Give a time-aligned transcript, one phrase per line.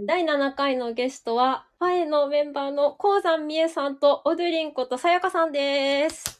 [0.00, 6.38] 第7回のゲストは、ファエのメンバーの鉱山美恵さんと、オドゥリンことさやかさんです。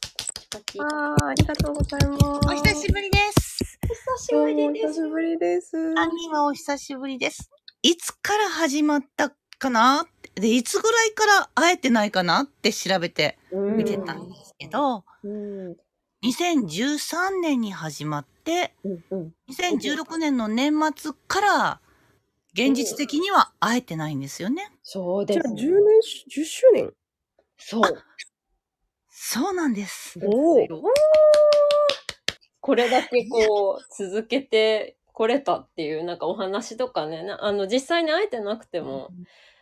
[0.79, 2.25] あーありがとうございます。
[2.25, 3.81] お久しぶりです。
[3.83, 4.85] お久しぶりです。
[4.85, 5.77] お久しぶりです。
[5.77, 7.51] 3人はお久しぶりです。
[7.83, 10.07] いつから始まったかな？
[10.37, 12.43] で、いつぐらいから会えてないかな？
[12.43, 15.77] って調べて見てたんですけど、うん。
[16.25, 19.05] 2013年に始まって、うん。
[19.11, 19.35] うん。
[19.51, 21.81] 2016年の年末から、
[22.59, 24.63] 現実的には会えてないんですよね。
[24.83, 26.93] じゃあそうです、10年し、10周年？
[27.57, 27.83] そう。
[29.11, 30.19] そうなんです。
[30.25, 30.83] おーよ
[32.61, 39.11] これだけこう、続けてこれたっていう、なんかお話とかね、なあの、実際に会えてなくても、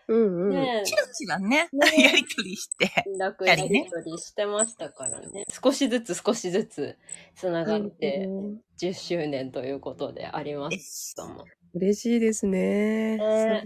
[0.09, 0.51] うんうん。
[0.51, 1.69] ね、チラチラね、ね
[2.03, 2.91] やりとりして。
[3.07, 5.45] 連絡やり取りしてましたからね。
[5.51, 6.97] 少しずつ少しずつ
[7.35, 11.45] つながってうん10周年ということでありますけども。
[11.77, 13.19] 嬉しいですね。
[13.19, 13.63] ね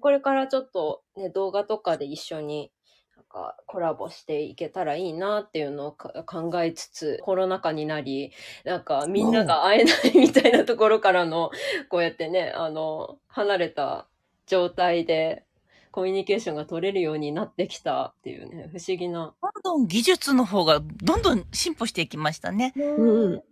[0.00, 2.72] これからちょっとね、動画とかで一緒に
[3.16, 8.32] なんかコラボしていけたらいいなっていうのをか考えつつ、コロナ禍になり、
[8.64, 11.52] なんかみんなが会えないみたいなところからの、
[11.88, 14.08] こうやってね、あの、離れた
[14.46, 15.44] 状態で
[15.92, 19.34] コミュニケーションが取れるようになってきたっていうね、不思議な。
[19.40, 22.72] どんどん技術の方がどんどん進歩していきましたね。
[22.76, 23.42] うんうん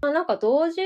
[0.00, 0.82] まあなんか同時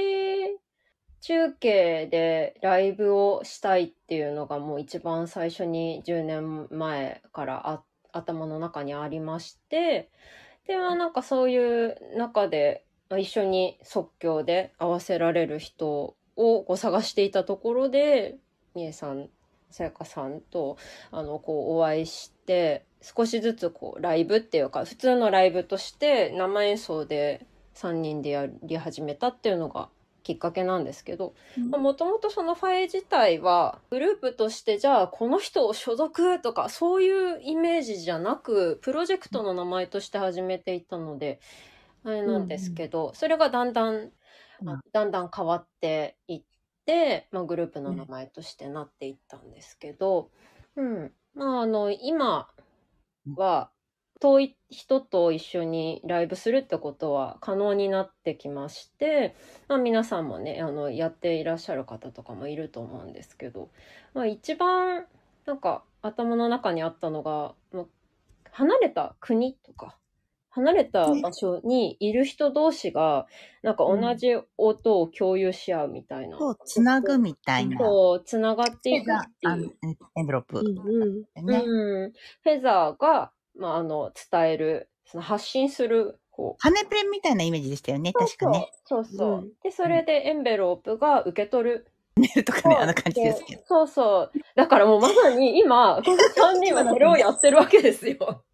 [1.21, 10.11] 中継でライブをしたいっていうのがもう一番最初に10年前から頭の中にありまして、
[10.67, 12.85] で、まあなんかそういう中で、
[13.17, 18.37] 一緒に即興で合わせられる人をこう探していたところで、
[18.75, 19.29] みえさん、
[19.71, 20.77] さやかさんと、
[21.11, 29.89] あの、こうお会いして、少しずつこうライブっていうか、普通のライブとして生演奏で3人でやり始めたっていうのが
[30.29, 31.35] きっかけなんですけど
[31.71, 41.41] もともとそのファエ自体はグループとしてじゃあこの人を所属とかそういうイメージじゃなくプロジェクトの名前として始めていたので
[42.05, 44.81] あれなんですけど、それがだんだん、うん。
[44.93, 46.43] だんだん変わっていっ
[46.85, 50.31] て、まあ、グループの名前としてなっていったんですけど、
[50.77, 51.13] うん。
[51.35, 52.49] まああの今
[53.35, 53.71] は
[54.21, 59.37] 遠い人と一緒にライブするってことは可能になってきまして、
[59.69, 63.71] まあ、皆さんもねあのやっていらっしゃる方とかもいると思うんですけど、
[64.15, 65.07] まあ、一番
[65.47, 67.85] なんか頭の中にあったのが、まあ
[68.51, 69.97] 離れた国とか
[70.51, 73.27] 離れた場所にいる人同士が
[73.63, 76.39] なんか同じ音を共有し合うみたいな。
[76.39, 77.79] そう、つなぐみたいな。
[77.79, 79.05] そう、つながっていくっ
[79.41, 79.77] てあいう。
[80.17, 81.47] エンベロップうんうん。
[81.47, 81.63] ね。
[81.65, 82.13] うん、
[82.43, 86.63] フェザーが、まあ、あの伝えるその発信するこう。
[86.63, 88.71] 羽ペンみたいなイメージでしたよね、確かね。
[88.85, 89.53] そうそう。
[89.63, 91.87] でそれでエンベロープが受け取る、
[92.17, 93.63] メールとかね、あの感じですけど。
[93.67, 93.89] そう。
[93.89, 98.45] そうだからもうまさに今この3人はそれをやってるわけですよ。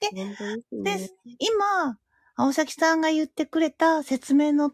[0.00, 1.98] ですでね。、今、
[2.36, 4.72] 青崎さんが言ってくれた説明の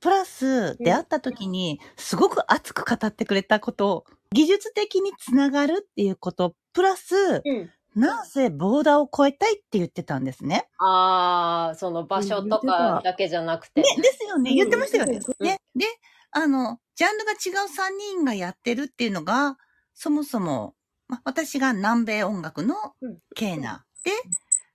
[0.00, 10.68] プラス、出会った時に、すごく熱く語ってくれたこと、技術的につながるっていうこと、プラス、うんなんせボーダーを超えたいって言ってたんですね。
[10.78, 14.52] ああその場所とかだけじゃなくて、ね、ですよね。
[14.52, 15.18] うん言ってましたよね。
[15.18, 15.58] うんね。
[15.74, 15.86] で、
[16.30, 19.58] あの、ジャンルが違う3人がやってるっていうのが、
[19.94, 20.74] そもそも、
[21.08, 24.12] ま、私が南米音楽のうんケーナで、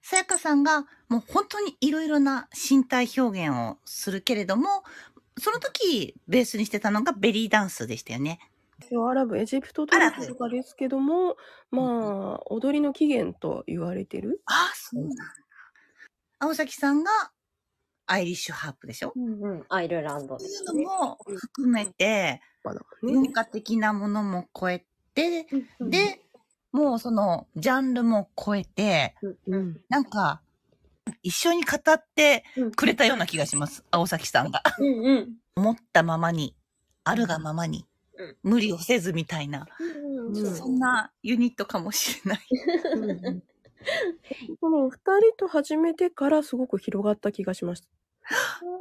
[0.01, 4.83] さやかさんがもう本当にいろいろな身体表現をするけれども、
[5.39, 8.39] その時ベースにしてたのがベリーダンスでしたよね。
[9.09, 11.35] アラブ、エジプトとかですけども、
[11.71, 14.41] まあ、踊りの起源と言われてる。
[14.45, 15.23] ああ、そうなんだ。
[16.39, 17.11] 青崎さんが
[18.05, 19.13] アイリッシュハープでしょ？
[19.15, 22.41] うんうん、アイルランドそういうのも含めて、
[23.01, 23.31] 文ね。
[23.31, 25.47] 化的なものも超えて、
[25.79, 26.19] うんで、
[26.71, 30.41] もうそのジャンルも超えて、うんうんなんか、
[31.21, 32.43] 一緒に語って
[32.75, 33.85] くれたような気がします。
[33.91, 34.63] 青崎さんが。
[34.79, 36.55] うんうん思ったままに、
[37.03, 37.85] あるがままにうん、
[38.43, 42.45] 無理をせずみたいな、うんそんなユニットかもしれない。
[42.95, 43.43] うん
[44.61, 47.87] その二人と始めてからすごく広がった気がしました。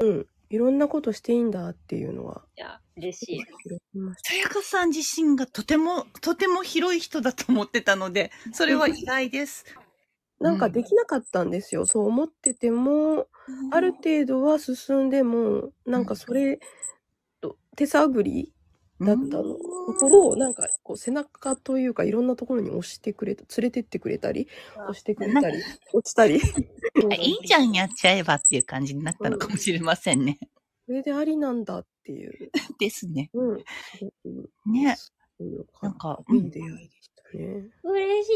[0.01, 0.27] うん。
[0.51, 2.43] いろんなことしていいんだっていうのは。
[2.57, 9.65] いや嬉しいさやかさん自身がとても、とても広い人だと思ってたので、それは意外です。
[10.41, 11.87] なんかできなかったんですよ。
[11.87, 13.29] そう思ってても、
[13.71, 16.61] ある程度は進んでも、なんかそれ
[17.41, 18.52] と手探り
[19.05, 19.43] だったの。
[19.43, 25.63] ところを、なんかこう背中というかいろんなところに押してくれた、連れてってくれたり、押してくれたり、
[25.93, 26.41] 落ちたり。
[27.11, 30.39] あいいじゃん、やっちゃえばっていう感じになったのかもしれませんね。
[30.87, 32.51] それでありなんだっていう。
[32.79, 33.31] ですね。
[33.33, 33.65] うん。
[34.67, 34.97] ね。
[35.81, 37.71] なんか、いい出会いでしたね。
[37.83, 38.33] 嬉しい。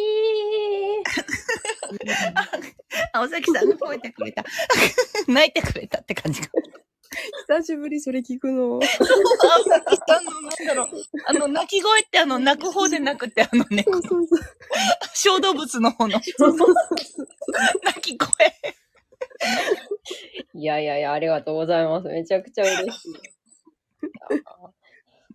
[3.13, 4.45] 青崎さんが褒めてくれた。
[5.29, 6.49] 泣いてくれたって感じが。
[7.49, 8.75] 久しぶりそれ聞くの。
[8.79, 10.89] 青崎さんの、なんだろう。
[11.27, 14.41] あの、泣き声ってあの、泣く方でなくて、あのね、そうそうそう。
[15.15, 16.75] 小動物の方のそうそう
[17.85, 18.29] 泣き声。
[20.55, 22.09] いやいやいや、ありがとうございます。
[22.09, 23.13] めちゃくちゃ嬉しい。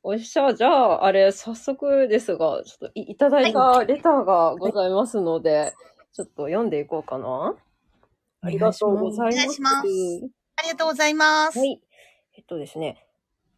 [0.03, 5.73] おっしゃ、じゃあ、あれ、早速ですが、ちょっといいただいたレターがございますので、
[6.13, 7.55] ちょっと読んでいこうかな。
[8.41, 10.40] ありがとうございます。
[10.71, 11.59] りがとうございます。
[11.59, 11.81] はい。
[12.37, 13.05] えっとですね。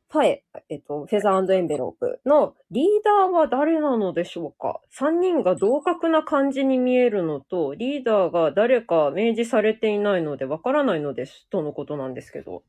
[0.09, 12.61] パエ、えっと、フェザーエンベロープのリーダーは誰なのでしょうか ?3 人が同格な感じに見えるのと、リーダーが誰か明示されていないのでわからないのです、とのことなんですけど。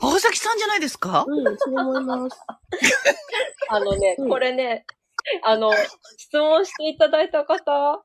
[0.00, 1.24] 青崎さんじゃないですか？
[1.28, 2.36] うん、そう思います。
[3.70, 4.86] あのね、うんこれね、
[5.42, 5.72] あの、
[6.16, 8.02] 質問していただいた方、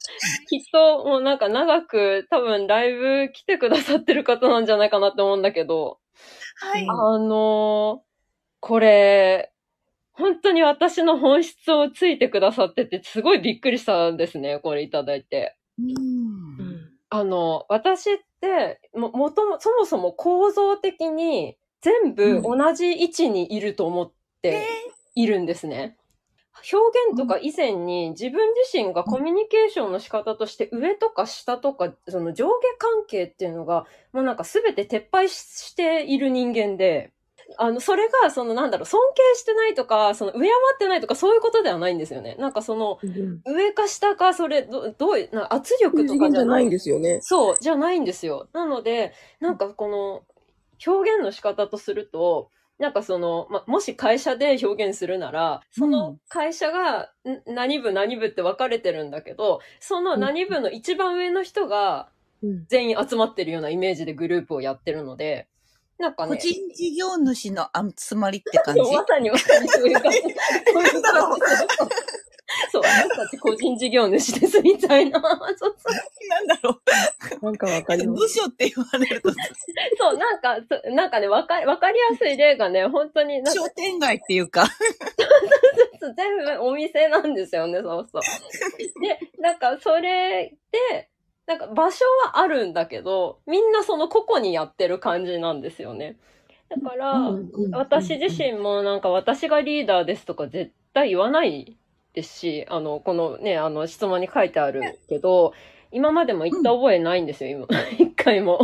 [0.50, 6.00] きっともうなんか長く多分ライブ来てくださってる方なんじゃないかなって思うんだけど、
[6.56, 6.88] はい。
[6.90, 8.04] あの
[8.60, 9.52] これ、
[10.14, 15.56] 本当に私の本質をついてくださってて、すごいびっくりしたんですね、これいただいて。
[15.78, 16.30] うん
[17.12, 24.12] あの、私って、も、もとも、そもそも構造的に全部同じ位置にいると思っ
[24.42, 24.64] て
[25.16, 25.98] いるんですね。
[26.72, 26.78] 表
[27.10, 35.34] 現とか以前に自分自身がコミュニケーションの仕方として上とか下とか、その上下関係っていうのが、もうなんか全て撤廃し
[35.70, 37.12] している人間で、
[37.58, 42.36] あの、それが、そのなんだろう、尊敬してないとか、その上回ってないとか、そういうことではないんですよね。
[42.38, 43.42] なんかその、うん。
[43.46, 47.20] 上か下か、それ、どどういう、な圧力とかじゃないいんですよね。
[47.22, 48.48] そう、じゃないんですよ。
[48.54, 50.24] なので、なんかこの
[50.86, 62.10] 表現の仕方とすると、なんかその、ま、もし会社で表現するなら、その会社がん何部何部って分かれてるんだけど、その何部の一番上の人が
[62.42, 62.66] うん。
[62.68, 65.48] 全員集まってるようなイメージでグループをやってるので、
[65.98, 67.68] なんか個ね、人事業主の
[67.98, 68.82] 集まりって感じ？
[68.82, 70.20] まさにまさにそういう感じ。
[70.72, 71.38] そういうだろう
[72.72, 75.20] そう、あなたたち個人事業主ですみたいな。
[75.20, 76.82] そうそうなんだろ
[77.42, 78.12] なんかわかりう。
[78.12, 78.22] ます。
[78.22, 79.30] 部署って言われると、
[79.98, 84.66] そう、なんか、そなんかね、わか、わかりやすい例がね、本当に商店街っていうか、
[86.16, 88.22] 全部お店なんですよね、そうそう。
[89.02, 91.10] で、なんかそれで、
[91.46, 96.18] なんか場所はあるんだけど、みんなその個々にやってる感じなんですよね。
[96.70, 97.32] だから、
[97.72, 101.79] 私自身もなんか私がリーダーですとか絶対言わない
[102.14, 105.54] ですし、あの、このね、あの質問に書いてあるけど、
[105.92, 107.68] 今までも言った覚えないんですよ、今。
[107.98, 108.60] 一回も。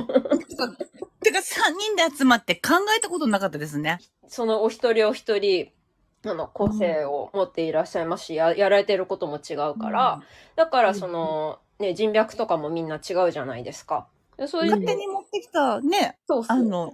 [1.21, 1.43] てか3
[1.77, 3.99] 人で集まって考えたことなかったですね。
[4.27, 5.71] そのお一人お一人、
[6.23, 10.21] あの、個性を持っていらっしゃいますし、ややられてることも違うから、
[10.55, 14.07] だからその、ね、人脈とかもみんな違うじゃないですか。
[14.37, 16.93] でそういう、勝手に持ってきたね、そうそうあの、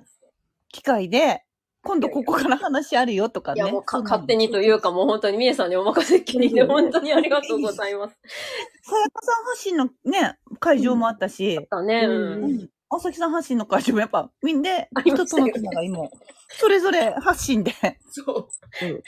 [0.69, 1.43] 機械で、
[1.83, 3.61] 今度ここから話あるよとかね。
[3.61, 8.15] いやもうか勝手にというかもう本当にみえさんにお任せっきりで本当にありがとうございます。
[8.83, 12.69] さやかさん発信のね、会場もあったし、だね、うんうんうん。
[12.89, 16.11] 朝日さん発信の会場もやっぱ、みんなでありま人とのつながりも、
[16.49, 17.73] それぞれ発信で。
[18.09, 18.85] そう。
[18.85, 19.03] うん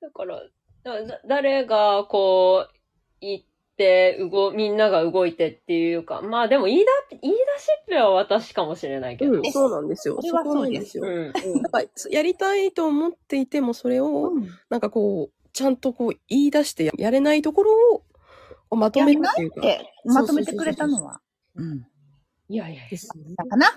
[0.00, 0.40] だから、
[1.26, 2.74] 誰がこう、
[3.20, 3.42] 言っ
[3.76, 6.86] て、動、みんなが動いてっていうか、まあでも言いだ、
[7.22, 9.32] 言い出しっぺは私かもしれないけど。
[9.32, 10.18] うん、そうなんですよ。
[10.22, 11.04] そこなんですよ。
[11.06, 11.32] うん。
[11.62, 14.32] なんかやりたいと思っていても、それを、
[14.70, 18.02] なんかこう、ちゃんとこう言い出してややれないところ
[18.70, 19.60] をまとめるっていうか。
[19.60, 21.20] で、まとめてくれたのは。
[21.54, 21.86] うん。
[22.48, 23.34] いやいやいですね。
[23.36, 23.72] だかなや、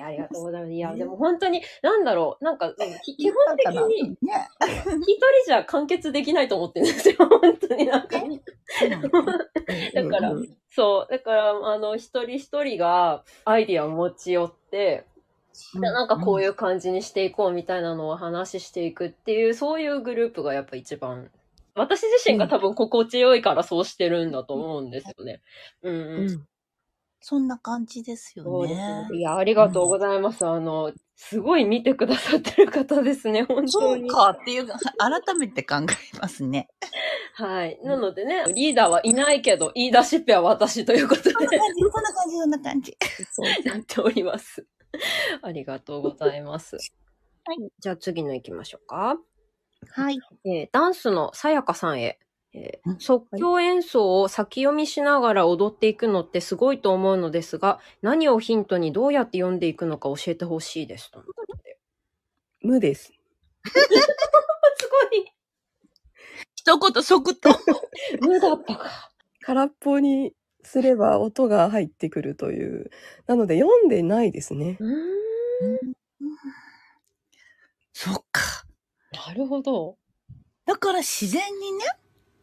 [0.00, 0.72] ありがとうございます。
[0.72, 2.72] いや、でも本当に、なんだろう、なんか、
[3.04, 4.48] 基本的に、ね。
[5.06, 8.18] 一人じゃ完結できないと思ってるんですよ、 本当になんか。
[9.94, 11.12] だからうんそう。
[11.12, 15.04] だから、あの、一人一人がアイディアを持ち寄って、
[15.74, 21.30] でなんかこういう感じにしていこうみたいなのを話していくっていう、そういうグループがやっぱ一番、
[21.74, 25.42] 私自身が多分心地よいからそうしてるんだと思うんですよね。
[25.82, 26.46] うんうん。
[27.22, 29.18] うんそんな感じですそうですよねね。。
[29.18, 30.44] いや、ありがとうございます。
[30.46, 34.10] あの、すごい見てくださってる方ですね、本当に。
[34.10, 36.68] そうかっていうか、改めて考えますね。
[37.34, 37.78] はい。
[37.84, 42.96] なのでね、リーダーはいないけど、言い出しっぺは私ということこんなで感じ、こんな感じ、こんな感じ。
[43.30, 44.66] そうなっております。
[45.42, 46.76] ありがとうございます。
[46.76, 47.70] はい。
[47.78, 49.16] じゃあ次の行きましょうか。
[49.90, 50.18] はい。
[50.44, 52.18] えーダンスのさやかさんへ。
[52.98, 61.10] 即興演奏を先読みしながら踊っていくのってすごいと思うのですが、何をヒントにどうやって読んでいくのか教えてほしいです。
[61.10, 61.22] と
[62.62, 63.12] 無です。
[63.64, 65.32] すごい。
[66.54, 67.50] 一言即答。
[68.20, 69.10] 無だったか。
[69.40, 72.90] 空っぽにすれば音が入ってくるという。
[73.26, 74.76] なので読んでないですね。
[74.78, 75.92] うーん。
[77.92, 78.64] そっか。
[79.26, 79.96] なるほど。
[80.66, 81.84] だから自然にね、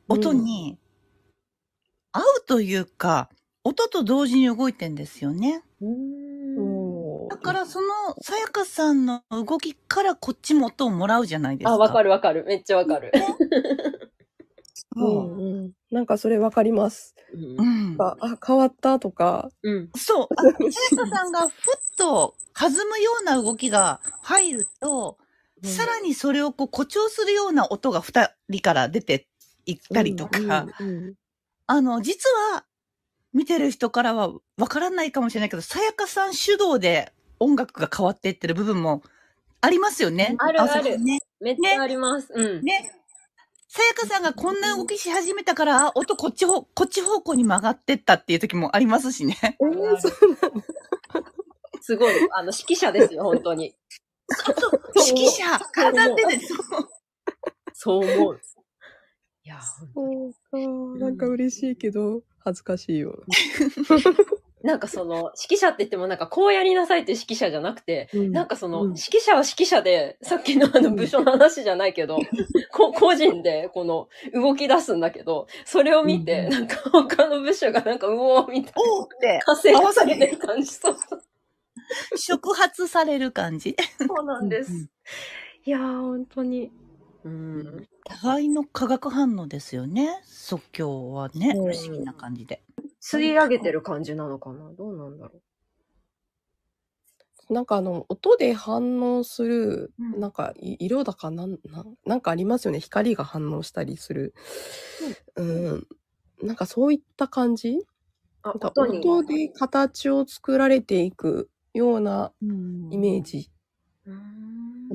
[0.09, 0.77] 音に
[2.11, 3.29] 合うというか、
[3.63, 5.63] 音と同時に動いてんですよね。
[5.81, 6.57] うーん。
[6.57, 7.87] おーだからその、
[8.21, 11.73] さやかさんの動きからこっちも音をもらうじゃないですか。
[11.73, 12.05] あ、わかる。
[12.05, 12.43] るわかる。
[12.45, 13.11] めっちゃわかる。
[14.95, 15.71] うんうん。
[15.91, 17.15] なんかそれわかります。
[17.31, 17.95] うん。
[17.99, 19.49] あ、あ変わったとか。
[19.61, 19.89] うん。
[19.95, 20.27] そう。
[20.35, 20.49] あ さ
[20.97, 21.51] やかさんがふっ
[21.97, 25.17] と弾むような動きが入ると、
[25.63, 29.28] さらにそれをこう誇張するような音が二人から出て
[29.69, 30.67] いったりとか、
[31.67, 32.65] あの、実は、
[33.31, 39.03] 見てる人からはわからないかもしれないけど、さやかさん主導で音楽が変わっていってる部分も
[39.61, 40.35] ありますよね。
[40.39, 41.19] あるあるね。
[41.39, 42.33] めっちゃあります。
[42.33, 42.61] うん。
[42.63, 42.91] ね。
[43.67, 49.37] さやかさんがこんな動きし始めたから、あ音こっち方、こっち方向に曲がってったっていう時もありますしね。
[51.81, 52.13] すごい。
[52.31, 53.75] あの、指揮者ですよ、本当に。
[55.07, 56.89] 指揮者、体でね、そう。
[57.73, 58.41] そう思う。
[59.49, 59.83] いや、そ
[60.27, 61.03] うか。
[61.03, 63.23] なんか嬉しいけど、恥ずかしいよ。
[64.61, 72.19] なんかその、指揮者って言ってもなんかこうやりなさいっていう指揮者じゃなくて、うんなんかその、うん指揮者は指揮者で、さっきのあの部署の話じゃないけど、
[72.71, 80.67] こ個人でこの動き出すんだけど、それを見て、うんなんか他の部署がなんかうおーみたいおーってな、、活性化されてる感じ。
[80.67, 80.97] そう
[82.15, 83.75] 触発される感じ。
[83.97, 84.71] そうなんです。
[84.71, 84.89] うんうん
[85.65, 86.71] いやー、本当に。
[87.25, 87.87] うん。
[88.05, 90.21] 互いの化学反応ですよね。
[90.23, 92.63] 即興はね、不うん思議な感じで。
[93.01, 94.71] 吸い上げてる感じなのかな？
[94.73, 95.41] どうなんだろ
[97.49, 102.79] なんかあの、音で反応する、うんなんかい色だかなん、なんなんかありますよね。
[102.79, 104.33] 光が反応したりする。
[105.35, 105.87] うん。
[106.43, 107.69] なんかそういった感じ？
[107.69, 107.85] う。
[108.43, 112.45] あなんか音で形を作られていくようなイ
[112.97, 113.51] メージ。
[114.05, 114.48] うーんこ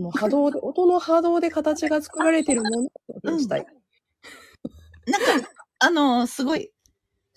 [0.05, 2.89] の波動で、音の波動で形が作られているも
[3.25, 3.67] のをしたい。
[5.07, 5.49] なんか、
[5.81, 6.71] あの、すごい、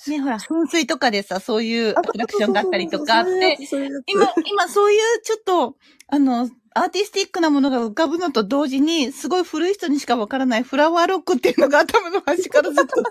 [0.08, 3.58] ね、ほら、噴水とかでさ、そういうアトラクションがあったりとかあって、
[4.06, 5.76] 今、今そういうちょっと、
[6.08, 13.04] あの、アーティスティックなものが浮かぶのと同時に、すごい古い人にしかわからないフラワーロックっていうのが頭の端からずっと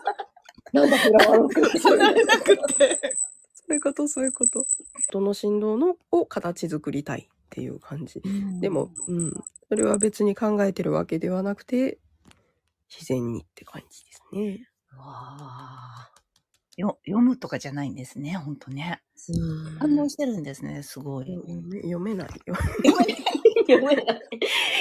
[0.73, 1.79] なんだフラワーロックって。
[1.89, 3.17] 離れなくて。
[3.55, 4.65] そういうこと、そういうこと。
[5.11, 8.21] 音の振動のを形作りたいっていう感じ。
[8.61, 9.33] でも、うん。
[9.69, 11.99] それは別に考えてるわけではなくて、
[12.88, 14.69] 自然にって感じですね。
[14.97, 16.11] わあ。
[16.76, 19.00] よ読むとかじゃないんですね、ほんとね。
[19.29, 21.26] うん反応してるんですね、すごい。
[21.83, 22.55] 読めないよ。
[23.67, 24.21] 読めない。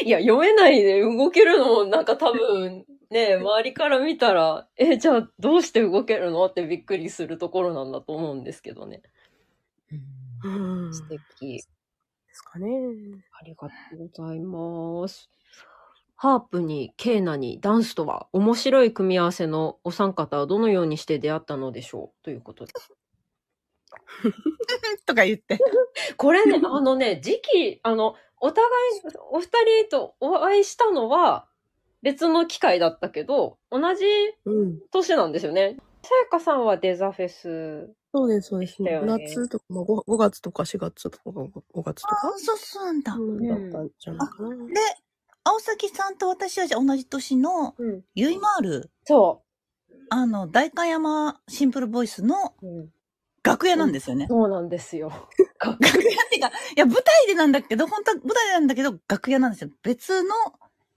[0.03, 9.01] いや、読めないで動けるのもなんか多分、ね、 周りから見たら、え、じゃあどうして動けるのってびっくりするところなんだと思うんですけどね。
[10.43, 10.93] うん。
[10.93, 11.03] 素
[12.35, 12.37] で敵。
[12.37, 12.67] すかね。
[13.39, 15.29] ありがとうございます。
[16.17, 22.73] ハープにケーナにダンスとは面白い組み合わせのお三方はどのようにして出会ったのでしょうということで。
[25.05, 25.59] とか言って。
[26.17, 29.01] これね、あのね、時期、あの、お互い、
[29.31, 29.47] お二
[29.85, 31.47] 人とお会いしたのは
[32.01, 34.05] 別の機会だったけど、同じ
[34.45, 34.79] うん。
[34.91, 35.77] 年なんですよね。
[36.03, 37.93] さやかさんはデザフェス。
[38.15, 38.81] そうです、そうです。
[38.81, 43.13] だよね夏とか、まあ、5, 5月とか4月とか5月とかあ、そうそうなんだ。
[43.13, 44.49] うんだったんじゃないかな。
[44.67, 44.73] で、
[45.43, 48.03] 青崎さんと私はじゃあ同じ年の、うん。
[48.15, 49.43] ゆいまーる、そ
[50.09, 52.65] あの、代官山シンプルボイスのう。
[52.65, 52.89] うん。
[53.43, 54.27] 楽屋なんですよね。
[54.29, 55.11] そうなんですよ。
[55.59, 55.93] 楽屋っ
[56.29, 59.69] ていうか、いや、舞台でなんだけど、本当は舞台なんだけど、楽屋なんですよ。
[59.83, 60.33] 別の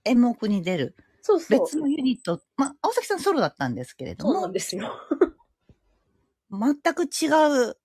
[0.05, 0.95] 演目に出る。
[1.21, 1.61] そうそう。
[1.61, 2.41] 別のユニット。
[2.57, 4.93] まあ、青崎さんソロだったんですけれどそうなも、んですよ。
[6.50, 7.26] 全く違
[7.71, 7.76] う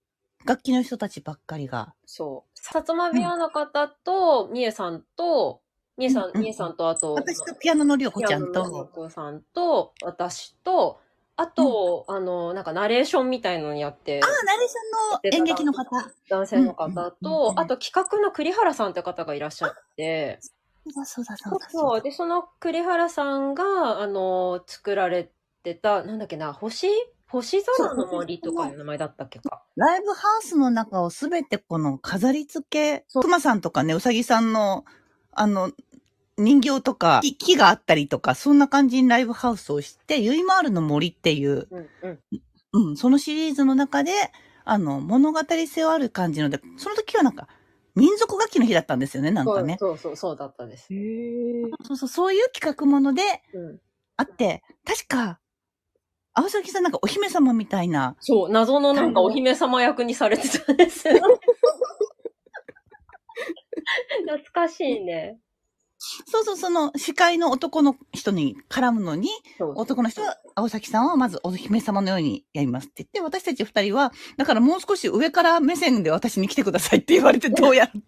[0.46, 1.94] 楽器の人たちばっかりが。
[2.06, 2.60] そう。
[2.60, 5.62] 薩摩部屋の方と、みえさんと、
[5.98, 11.00] みえさん、うんうんみえさんと、あと、私とピアノのりょうこちゃんピアノのと、子さんと、私と、
[11.36, 15.90] あと、あの、なんかナレーションみたいのにやって、あ、ナレーションの演劇の方。
[16.30, 20.40] 男性の方うんうんうんうと、んあと企画の栗原さんって方がいらっしゃって、
[20.86, 22.02] そうだそうだそそううだそう。
[22.02, 25.32] で、その栗原さんが、あの、作られ
[25.64, 26.88] てた、なんだっけな、星
[27.42, 29.64] 星空の森とかいう名前だったっけか。
[29.76, 34.86] ライブハウスの中をすべてこの飾り付け、熊さんとかね、うさぎさんの、
[35.32, 35.72] あの、
[36.38, 42.20] 人形とか、木木があったりとか、そんな感じにライブハウスをして、ゆいまーるの森っていう、うんうん。
[42.74, 44.12] うん、そのシリーズの中で、
[44.64, 47.48] あの、物語性ある感じので、その時はなんか、
[47.96, 49.78] 民族楽器の日だったんですよね、なんかね。
[49.80, 50.94] そうそうそう、そうだったです。
[50.94, 51.64] へえ。
[51.84, 53.22] そうそう、そういう企画もので、
[53.54, 53.80] うん。
[54.18, 55.40] あって、確か、
[56.34, 61.16] 青崎さんなんかお姫様みたいな、そう、謎のなんかお姫様役にされてたんですよ。
[64.26, 65.40] 懐かしいね。
[66.26, 69.30] そうそう、その司会の男の人に絡むのに、
[69.76, 77.92] 男の人は、青崎さんはまずお姫様のようにやりますって言って、私たち二人は、だからもう少し上から目線で私に来てくださいって言われてどうやる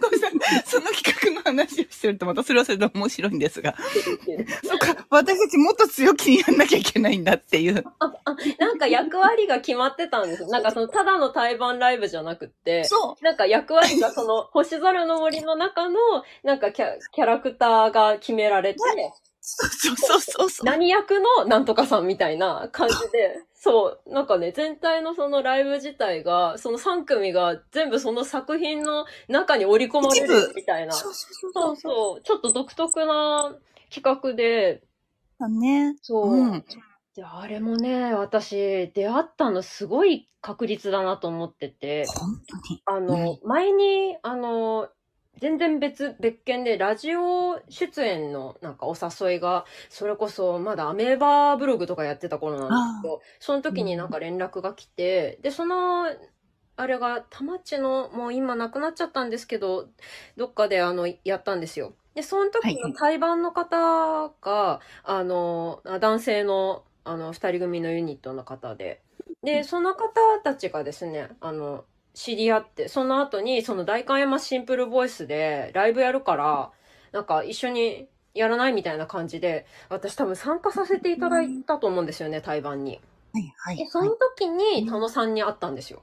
[0.00, 3.74] ごめんなさいその企画の話をしてるとまたそれはそれで面白いんですが、
[4.64, 7.84] そっか、私たちもっと強気にやんなきゃいけないんだっていう。
[8.58, 10.48] なんか役割が決まってたんですよ。
[10.48, 13.24] なんかその、ただの対バンライブじゃなくって、そう。
[13.24, 15.98] なんか役割がその、星空の森の中の、
[16.42, 18.80] なんかキャキャラクターが決められて、
[19.46, 20.66] そうそうそうそう。
[20.66, 30.92] 何役のなんとかさんみたいな感じで、 そう、なんかね、全体のそのライブ自体が、その3組が全部その作品の中に織り込まれるみたいな。
[30.92, 33.56] そうそうそうちょっと独特な
[33.88, 34.82] 企画で、
[35.38, 35.96] だね。
[36.02, 36.32] そう。
[36.32, 36.64] うん。
[37.14, 42.82] で、あれもね、私、出会ったのすごい確率だなと思ってて、本当に。
[42.84, 44.88] あの、前に、あの、
[45.38, 56.06] 全然別、別件で、ラジオ出演のなんかお誘いが、それこそまだアメーバブログとかやってた頃なんですけど、その時になんか連絡が来て、で、その、
[56.76, 59.88] あれが、田町の、もう今なくなっちゃったんですけど、
[60.36, 61.94] どっかであの、やったんですよ。
[62.14, 69.02] で、その時の対バンの方が、あの、あ男性の、あの、二人組のユニットの方で、
[69.42, 70.10] で、その方
[70.42, 71.84] たちがですね、あの、
[72.16, 76.72] 知り合って、その後に、その代官山シンプルボイスでライブやるから、
[77.12, 83.00] なんか一緒にやらないみたいな感じで、私多分参加させていただいたと思うんですよね、対バンに。
[83.34, 84.18] はいはいで、そのはい。
[84.38, 86.02] 時に、田野さんに会ったんですよ。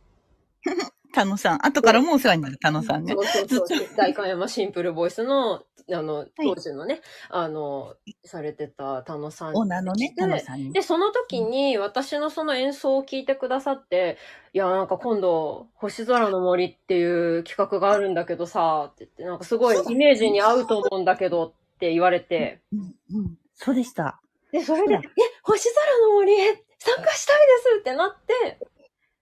[1.14, 1.66] 田野さん。
[1.66, 3.20] 後からもお世話になる田野さんねそ。
[3.20, 3.96] うそうそう。
[3.98, 10.74] 代官山シンプルボイスの、あの、当時のね、あの、されてた田野さんオーナーのね、で田野さんに。
[10.74, 14.18] で、その時に私のその演奏を聞いてくださって、
[14.54, 22.80] いや、なんか今度、星空の森っていう企画があるんだけどさ、って言って、なんかすごいイメージに合うと思うんだけどって言われて、うん
[23.18, 23.38] うん。
[23.54, 24.20] そうでした。
[24.52, 25.04] で、それで、えうん、
[25.44, 28.60] 星空の森へ参加したいですってなって、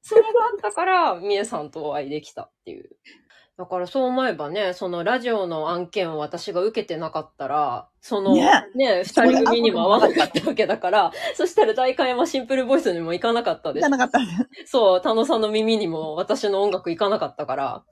[0.01, 2.89] それがあったから、みえさんとお会いできたっていう。
[3.57, 8.49] だからそう思えばね、そのラジオの案件を私が受けてなかったら、そのね。
[8.75, 14.19] ね、二人組にも合わなかったわけだから、そしたら大会山シンプルボイスにも行かなかったでしょじゃなかった。
[14.19, 14.47] ね。
[14.65, 17.83] そう、田野さんの耳にも私の音楽行かなかったから。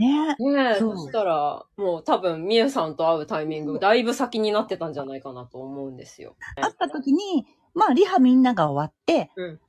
[0.00, 0.34] ね。
[0.40, 6.34] ねえ、そしたら、もう多分、みえさんと会うタイミング、だいぶ先になってたんじゃないかなと思うんですよ。
[6.56, 9.60] 会った時に、まあ、リハみんなが終わって、うん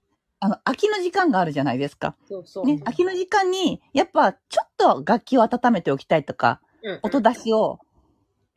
[0.44, 2.18] あの、空きの時間があるじゃないですか。
[2.28, 2.66] そうそう。
[2.66, 7.80] ね、空きの時間に、やっぱ、ちょっと楽器を温めておきたいとか、うん音出しを、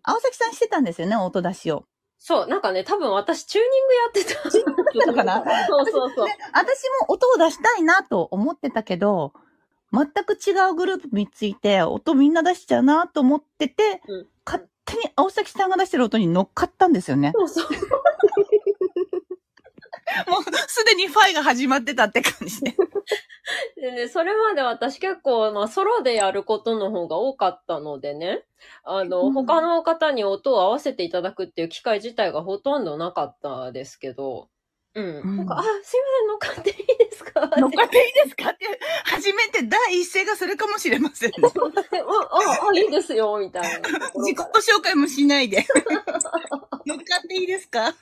[0.02, 1.84] 青崎さんしてたんですよね、音出しを。
[2.18, 4.50] そう、なんかね、多分私チューニングやってた。
[4.50, 5.44] そうかな？
[5.68, 6.26] そうそうそう。
[6.26, 9.32] ね私も音を出したいなと思ってたけど、
[9.92, 17.32] 全く違うグループについて、音みんな出しちゃうなと思ってて、うん勝手に青崎さんが出してる音に乗っかったんですよね。
[17.34, 17.66] そうそう。
[20.28, 22.74] もうすでにファイが始まってたって感じで。
[23.76, 28.44] でね、それまで私結構、まあ、ソロでやることの方が多かったのでね、
[28.84, 34.48] あの、うん他の方に音を合わせていただくっていう機会自体がほとんどなかったですけど、
[34.94, 35.04] うん。
[35.04, 37.40] うんなんか、あ、すいません、乗っかっていいですか？
[37.60, 38.50] 乗っかっていいですか？
[38.50, 38.66] って、
[39.04, 41.36] 初めて第一声がそれかもしれませんね。
[41.42, 44.38] あ、あ、あ、いいですよ、みたいな自己。
[44.38, 45.66] 紹介もしないで。
[46.86, 47.94] 乗っかっていいですか？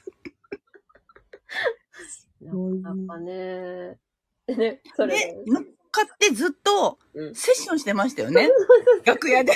[2.45, 3.99] なんかね、
[4.47, 8.49] でね、それで、乗っかってずっとうんセッションしてましたよね。
[9.05, 9.53] 楽屋で。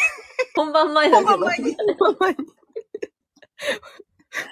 [0.55, 1.11] 本番前。
[1.11, 2.37] 本番前に本番に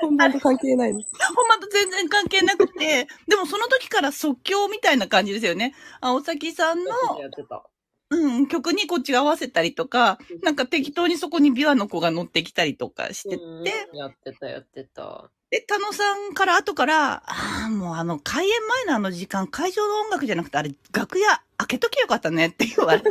[0.00, 1.10] 本番と関係ないです。
[1.34, 5.74] 本番と全然関係なくて、でもその時から即興みたいな感じですよね。
[6.00, 7.64] 青崎さんの、やってた。
[8.08, 13.64] うん、曲にこっちが合わせたりとか、なんか適当にそこにビワの子が乗ってきたりとかしてて、うん
[13.96, 15.30] やってた、やってた。
[15.50, 23.10] で、田野さんから後から、ああ、もうあの、開演前のあの時間、会場の音楽じゃなくて、あれ、楽屋開けときゃよかったねって言われて。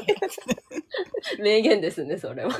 [1.40, 2.50] 名言ですね、それは。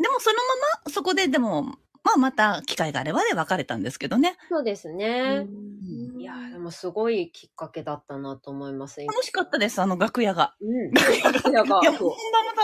[0.00, 0.42] でもそのま
[0.84, 4.36] ま、そこででも、まあまた機会があればで別れたんですけどね。
[4.48, 5.40] そうですね。
[5.40, 9.00] んいやー、でもすごいきっかけだったなと思います。
[9.00, 10.54] 楽しかったです、あの楽屋が。
[10.60, 10.90] うん。
[10.92, 12.10] 楽屋が本番も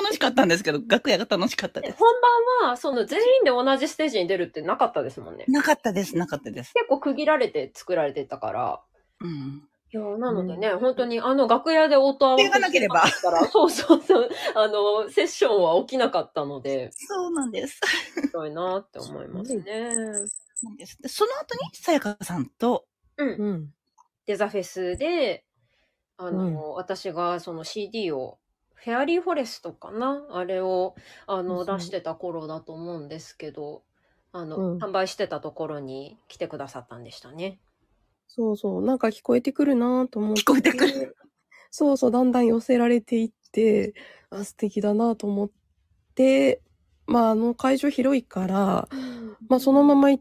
[0.03, 1.99] 楽しかったんですけど、楽屋が楽しかったです。
[1.99, 2.09] 本
[2.61, 5.45] 番は、その全員で同じステージに出るってなかったですもんね。
[5.49, 6.73] なかったです、なかったです。
[6.75, 8.81] 結構区切られて作られてたから。
[9.21, 9.63] うん。
[9.95, 17.79] いや、なのでね、本当にあの楽屋で音合わせがなければしたら、 そうそうそう、あの、セッションは起きなかったので、そうなんです。
[18.15, 19.95] すごいなって思いますね。
[20.65, 22.87] なんですでその後に、さやかさんと、
[23.19, 23.29] うん。
[23.29, 23.75] うん。
[24.27, 25.45] デザフェスで、
[26.17, 28.41] あの、うん私がその CD を、
[28.75, 30.27] フェアリーフォレストかな？
[30.31, 30.97] あれを、
[31.29, 33.85] あの、そう出してた頃だと思うんですけど、
[34.33, 37.61] あの、うん販売してたところに来てくださったんでしたね。
[38.29, 38.85] そうそう。
[38.85, 40.43] なんか聞こえてくるなと思って。
[40.43, 41.17] 聞こえてくる。
[41.71, 42.11] そうそう。
[42.11, 43.95] だんだん寄せられていって、
[44.31, 45.51] あ、素敵だなと思っ
[46.15, 46.61] て、
[47.07, 48.89] まあ、あの会場広いから、
[49.49, 50.21] まあ、そのままい、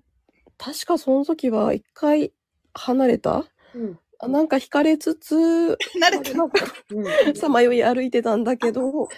[0.57, 2.31] 確かその時は一回
[2.73, 3.45] 離れた？
[3.73, 3.99] うん。
[4.19, 6.33] あなんか惹かれつつ、なれた。
[6.33, 7.35] なんかうん。
[7.35, 9.09] さまよい歩いてたんだけど、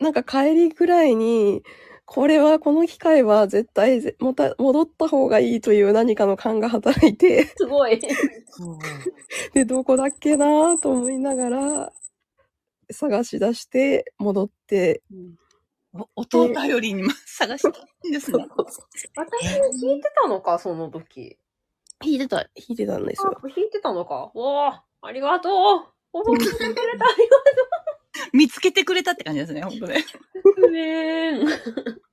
[0.00, 1.62] なんか帰りぐらいに、
[2.06, 8.00] これはこの機会は絶対ぜまた戻った方がいいという何かの感が働いて、すごい。
[9.52, 11.92] で、どこだっけなと思いながら、
[12.92, 15.02] 探し出して戻って、
[15.92, 17.72] お音を頼りに探したん
[18.12, 18.46] ですね。
[19.16, 21.38] 私も聞いてたのか、その時。
[22.00, 24.30] 弾いてた、弾いてたんですあよ。、弾いてたのか。
[24.34, 25.96] おー、ありがとう。
[26.12, 26.80] 覚えてくれた。
[27.06, 27.36] ありが
[28.32, 30.04] 見つけてくれたって感じですね、本当ね。
[30.70, 31.46] ねー。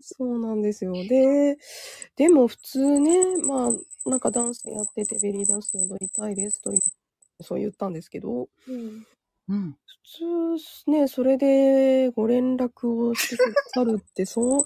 [0.00, 0.92] そうなんですよ。
[0.92, 1.58] で、
[2.16, 6.72] でも普通ね、まあ、なんかダンスやっててベリーダンス踊りたいですと
[7.40, 8.48] そう言ったんですけど、
[9.48, 9.76] うん。
[9.86, 14.64] 普通ね、それでご連絡をしてくださるって、 そう、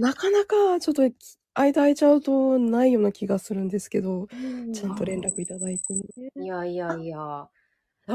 [0.00, 1.02] なかなかちょっと
[1.54, 4.28] 間空いちゃうとないような気がするんですけど、
[4.72, 6.02] ちゃんと連絡いただいてね。
[6.36, 7.48] いやいやいや。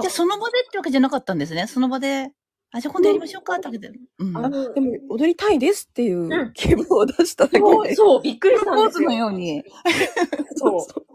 [0.01, 1.67] じゃあ、その場でってわけじゃなかったんですね。
[1.67, 2.31] その場で、
[2.71, 3.91] あ、じゃあ今度やりましょうかってわけで。
[4.17, 4.37] うん。
[4.37, 7.63] あ、プでも踊りたいですっていううん希望を出しただけで。
[7.63, 9.13] そうそう、びっくりしたんですよロポーズの。
[9.13, 9.63] ように。
[10.55, 11.05] そう。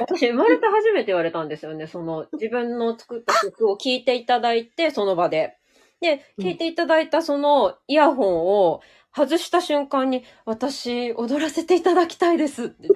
[0.00, 1.86] 私、生まれて初めて言われたんですよね。
[1.86, 5.56] その、自分の作った曲を聴いていただいて、その場で。
[6.00, 8.82] で、うん聴いていただいたそのイヤホンを
[9.16, 12.88] 外した瞬間に、私、踊らせていただきたいですって。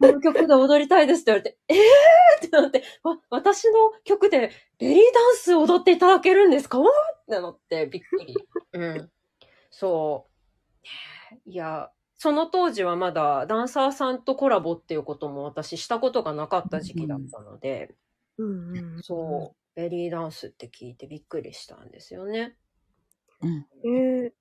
[0.00, 2.46] この曲で踊りたいですって言われて、えー？
[2.46, 6.78] ってなって、わ、私の曲でベリーダンス踊っていただけるんですか？
[6.80, 6.82] っ
[7.28, 8.34] てなって、びっくり。
[8.74, 9.10] うん。
[9.70, 11.50] そう。
[11.50, 17.94] いや、その当時はまだダンサーさんとコラボっていうことも私したことがなかった時期だったので、
[18.38, 22.56] うんうんそう、ベリーダンスって聞いてびっくりしたんですよね。
[23.42, 23.66] うん。
[23.84, 24.32] えー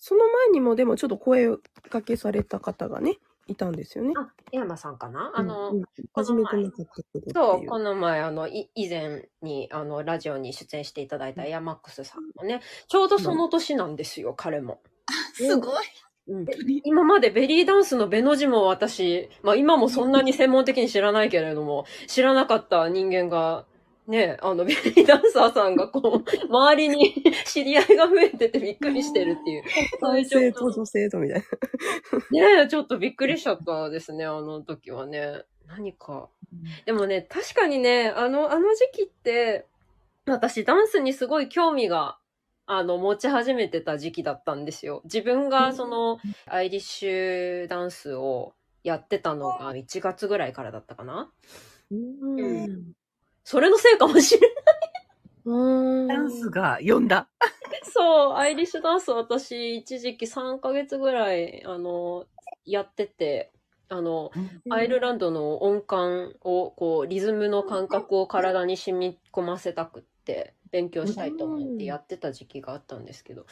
[0.00, 1.56] その前にもでもちょっと声
[1.90, 4.12] かけされた方がね、いたんですよね。
[4.16, 5.32] あ、山さんかな？
[5.34, 5.84] あの、うんうん
[6.14, 7.66] 初めてなかったけどってそう。
[7.66, 14.80] この前、あの、い以前に、あの、ラジオに出演していただいたヤマックスさんもね、ちょうどその年なんですよ、彼も。
[15.34, 15.74] すごい。
[16.28, 16.46] うん
[16.84, 23.64] 今までベリーダンスのベの字も私、まあ今もそんなに専門的に知らないけれども、知らなかった人間が、
[24.08, 29.64] ね、あの、ベリーダンサーさんがこう、周りに 知り合いが増えててびっくりしてるっていう。
[30.00, 31.42] 男性と女性とみたい
[32.32, 32.56] な。
[32.56, 35.42] ねえ、ちょっとびっくりしちゃったですね、あの時はね。
[35.66, 36.30] 何か。
[36.86, 39.66] でもね、確かにね、あの、あの時期って、
[40.24, 42.18] 私ダンスにすごい興味が、
[42.64, 45.02] あの、持ち始めてた時期だったんですよ。
[45.04, 51.30] 自分がその、アイリッシュダンスをやってたのが1月ぐらいからだったかな
[51.90, 52.97] うん
[53.48, 54.50] それのせいかもしれない。
[55.46, 57.28] うんダンスが呼んだ。
[57.90, 62.26] そう、アイリッシュダンス私一時期3ヶ月ぐらい、あの、
[62.66, 63.50] やってて、
[63.88, 64.30] あの、
[64.68, 73.46] アイルランドの音感を、こう、リズムの感覚を体に染み込ませたくって、勉強したいと思ってやってた時期があったんですけど、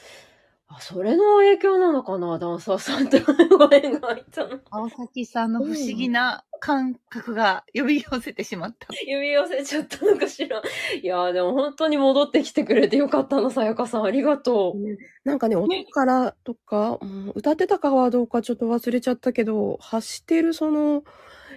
[0.68, 3.18] あ、それの影響なのかな、ダンサーさんと
[3.56, 4.58] ご縁が入ったの。
[4.70, 8.88] 青崎さんの不思議な感覚が呼び寄せてしまった。
[9.06, 10.60] 指寄せちゃったのかしら。
[11.00, 14.02] いやーでも本当に戻ってきてくれてよかったな、さやかさん。
[14.04, 15.28] ありがとう。
[15.28, 21.04] なんかね、音からとか、うん歌ってたかはどうかちょっと忘れちゃったけど、発してるその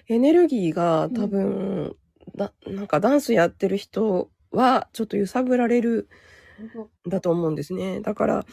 [0.08, 1.95] エネルギーが多分、
[2.36, 6.10] だなんかダンスやってる人はちょっと揺さぶられる
[7.08, 8.02] んだと思うんですね。
[8.02, 8.45] だから、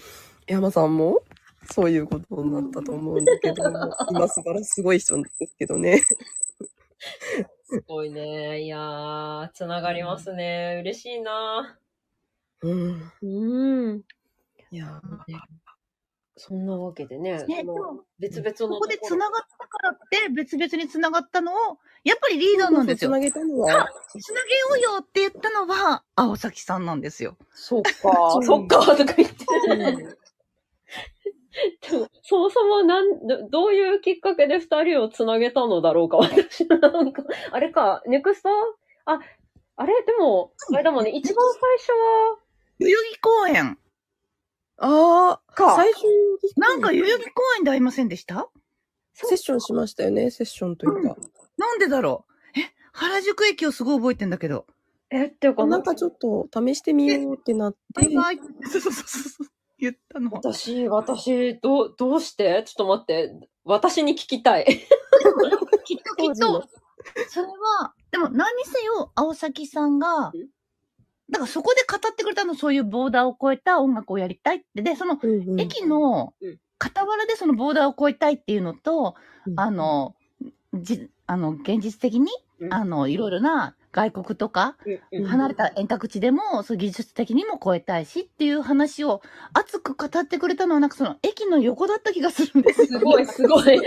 [0.46, 1.22] 山さんも
[1.70, 3.54] そういうことになったと思うんだけど、
[4.11, 6.02] 今素晴らしいすごい人なんですけどね。
[7.64, 8.62] すごいね。
[8.62, 10.78] いやー、つながりますね。
[10.82, 11.78] 嬉しいな。
[12.62, 13.12] うん。
[13.22, 14.02] うん。
[14.70, 15.00] いや
[16.38, 17.64] そんなわけでね、ね
[18.18, 23.11] 別々のとここでろ繋がったからって、別々に繋がったのを、やっぱりリーダーなんですよ。
[23.11, 27.38] つなげたのは、つなげようよって言ったのは、青崎さんなんですよ。
[27.52, 27.90] そっか
[28.32, 30.26] そ、うそっか、とか言って。
[31.88, 36.66] でも、そもそもなん、どどういうきっかけで二人をつなげたのだろうか、私。
[36.66, 38.49] なんか、あれか、ネクスト？
[39.07, 39.21] あ、
[39.77, 40.05] あれ？
[40.05, 42.38] でも、あれだもんね、一番最初は、
[42.79, 43.79] 代々木公園。
[44.79, 46.11] ああ、か最初に
[46.57, 48.51] なんか代々木公園で会いませんでした？
[49.14, 51.16] セッションしましたよね、セッションというか。
[51.57, 52.61] なんでだろう？
[52.61, 54.66] え、原宿駅をすごい覚えてんだけど。
[55.11, 58.38] え、っていうか、なんかちょっと試してみようってなって、バイバイ。
[58.64, 59.47] そうそうそうそう。
[59.79, 60.31] 言ったの。
[60.33, 62.62] 私、私、どう、どうして？
[62.67, 63.49] ちょっと待って。
[63.65, 64.65] 私に聞きたい。
[65.85, 66.69] きっときっと、
[67.29, 70.33] それは、でも何にせよ、青崎さんが、
[71.31, 74.83] だからそこで語ってくれたの、そういうボーダーを超えた音楽をやりたいって。
[74.83, 79.15] で、その、うんうん駅のうん傍らでそのボーダーを超えたいっていうのと、
[79.47, 80.15] うんあの、
[80.75, 84.76] じ、あの、現実的に、うんあの、いろいろな外国とか、
[85.26, 89.22] 離れた遠隔地でも、そう技術的にも超えたいしっていう話を
[89.54, 92.85] 熱く語ってくれたのは、なんかその駅の横だった気がするんです。
[92.85, 93.80] すごい、すごい。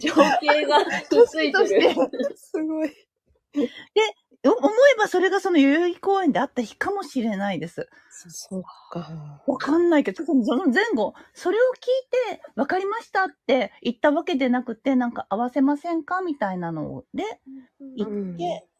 [0.00, 1.94] 情景がくっついてとしてる。
[2.34, 2.92] すごい。
[4.44, 7.88] お思えばそれがその代々木公園であった日かもしれないです。
[8.10, 9.40] そうか。
[9.46, 17.22] わかんないけど、その前後、それを聞いて、わかりましたって言ったわけでなくて、なんか合わせませんかみたいなので
[17.96, 18.71] 言って、うん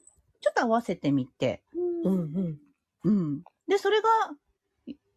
[0.42, 1.62] ちょっと合わせてみて、
[2.04, 2.58] うんうん。
[3.04, 3.42] うん。
[3.68, 4.08] で、それが、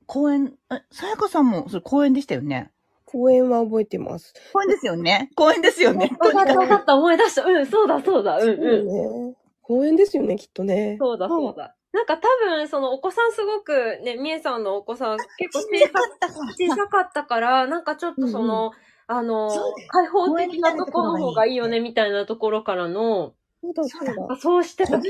[0.05, 2.71] 公園、え、さやかさんも、それ公園でしたよね？
[3.05, 4.33] 公演は覚えてます。
[4.53, 5.31] 公園ですよね？
[5.35, 6.11] 公園ですよね？
[6.19, 7.43] わかったわかった、思い出した。
[7.43, 8.87] うん、そうだそうだ、うんうん。
[9.31, 9.35] ね。
[9.61, 10.97] 公演ですよね、きっとね。
[10.99, 11.75] そうだそうだ。
[11.91, 18.73] なんか多分、そのお子さんすごく、ね、みえさんのお子さん結構小ったからさかったから、なんかちょっとその、
[19.07, 23.33] あのそうだよ、開放的なところの方がいいよね、みたいなところからの、
[23.65, 24.33] そうだ、そうだ。
[24.33, 24.91] あそうしてた。
[24.93, 25.01] そう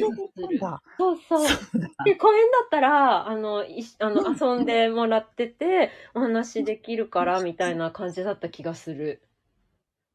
[1.28, 1.48] そう。
[1.48, 9.22] そうだで、公園だったら、あの、いあの、遊んでもらってて、お話できるから、みたいな感じだった気がする。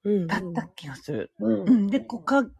[0.02, 1.30] うんだった気がする。
[1.40, 1.86] うんうん。
[1.90, 2.50] で、こか、ね、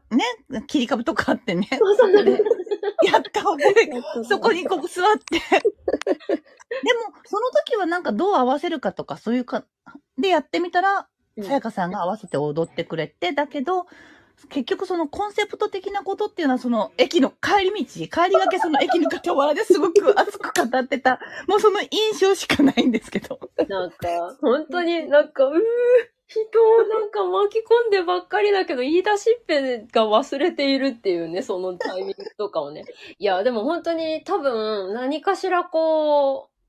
[0.66, 1.68] 切り株とかあってね。
[1.70, 2.12] そうそう。
[3.02, 3.90] やったわけで、
[4.28, 5.38] そこにこう座って。
[5.56, 9.64] でも、その時はなんかどう合わせるかとか、そういうか、
[10.18, 13.86] でやってみたら、うんさやかさんが合わせて踊ってくれて、だけど、
[14.48, 23.38] 結局そのコンセプト的なことっていうのはその駅の帰り道、帰りがけその駅の傍らですごく熱く語ってた、もうその印象しかないんですけど。
[23.68, 25.55] なんか、本当になんか、うー、
[26.26, 26.40] 人
[26.76, 32.85] をなんか巻き込んでばっかりだけど、言い出しっぺが忘れているっていうね、そのタイミングとかをね。
[33.18, 36.61] いや、でも本当に多分、何かしらこう、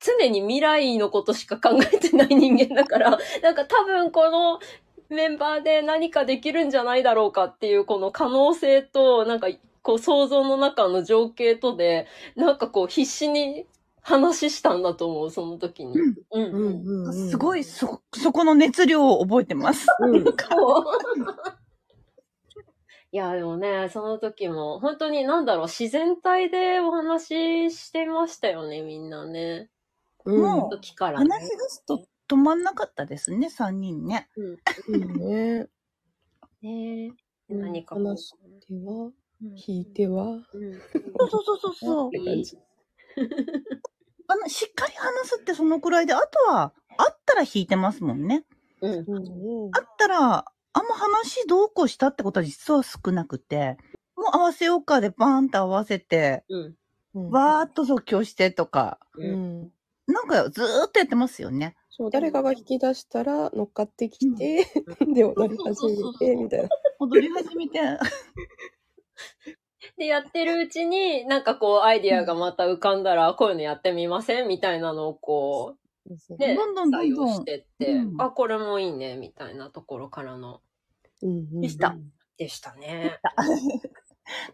[0.00, 4.58] 常に未来のことしか考えてない人間だから、なんか多分この
[5.08, 9.48] メンバーで何かできるんじゃないだろうかっていうこの可能性と、なんか
[9.82, 13.66] こう想像の中の情景とで、なんかこう必死に
[14.02, 15.96] 話したんだと思う、その時に。
[15.98, 17.30] うんうんうん。
[17.30, 19.86] すごい、そ、そこの熱量を覚えてます。
[20.00, 20.24] うん。
[23.12, 29.70] いや、でもね、その時も、本当になんだろう、自然体でお話ししてましたよね、みんなね。
[30.24, 30.40] うん。
[30.40, 31.28] も時から、ね。
[31.28, 34.28] 話し出すと止まんなかったですね、三人ね。
[34.36, 35.68] うん ね。
[36.62, 37.12] ね
[37.48, 38.34] うん何か話し
[38.66, 40.40] ては、うん弾いては、うん
[41.28, 42.10] そうそうそうそう。
[44.28, 48.44] あの、しっかり話すってそのくらいで、あとは、あったら弾いてますもんね。
[48.80, 48.92] うん。
[49.06, 53.76] うんあったら、あんま話どうこうしたってことは実は少なくて、
[54.16, 56.76] もう合わせようかでバーンと合わせて、うん。
[57.14, 57.30] うん。
[57.30, 59.62] わーっと即興してとか、ううん。
[59.62, 59.72] ん。
[60.06, 61.76] なんかずーっとやってますよね。
[61.98, 64.66] そう、誰かが引き出したら乗っかってきて、
[65.14, 66.68] で、踊り始めて、みたいな。
[67.00, 67.80] 踊り始めて。
[69.96, 80.60] で、やってるうちに、なんかこう、アイディアがまた浮かんだら、こういうのやってみませんみたいなのをこう、ね、どんどんどん採どん用してって、うんあ、これもいいね、みたいなところからの、
[81.22, 81.96] うんうんでした。
[82.36, 83.18] でしたね。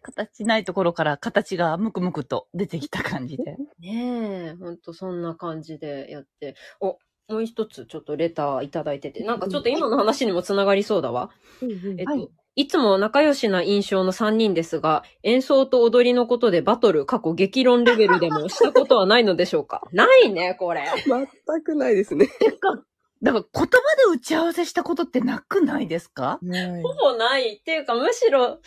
[0.02, 3.56] 形ないところから形がムクムクと出てきた感じで。
[3.80, 6.54] ねえ、ほんとそんな感じでやって。
[6.80, 6.98] お、
[7.32, 11.30] もう一つちょっとレターいただいてて、なんかちょっと今の話にもつながりそうだわ。
[11.62, 11.70] うん。
[11.70, 12.00] うん。
[12.00, 19.80] えっと、はいい、つも仲良しな印象の3人ですが、演奏と踊りのことでバトル、過去激論レベルでもしたことはないのでしょうか？
[19.92, 20.84] ないね、これ。
[21.06, 21.26] 全
[21.62, 22.26] くないですね。
[22.26, 22.84] てか、
[23.22, 23.72] だから言葉で
[24.12, 26.40] 打ち合わせしたことってなくないですか？
[26.82, 27.54] ほぼない。
[27.56, 28.58] っていうか、むしろ、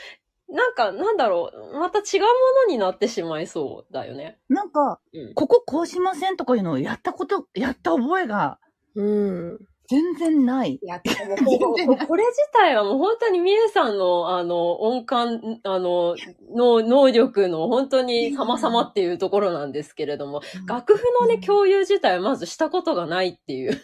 [0.48, 2.28] なんか、なんだろう、また違うも
[2.68, 4.40] のになってしまいそうだよね。
[4.48, 5.34] なんか、うん。
[5.34, 8.60] こここうしませんとかいうのをやったこと、やった覚えが
[8.96, 9.60] うん。
[9.88, 10.80] 全然ない。
[10.82, 16.16] いや、でもここ これ自体はもう本当にみえさんの、あの、音感、あの、
[16.54, 23.80] の能力の本当に様々っていうところなんですけれども、楽譜のね、共有自体はまずしたことがないっていう。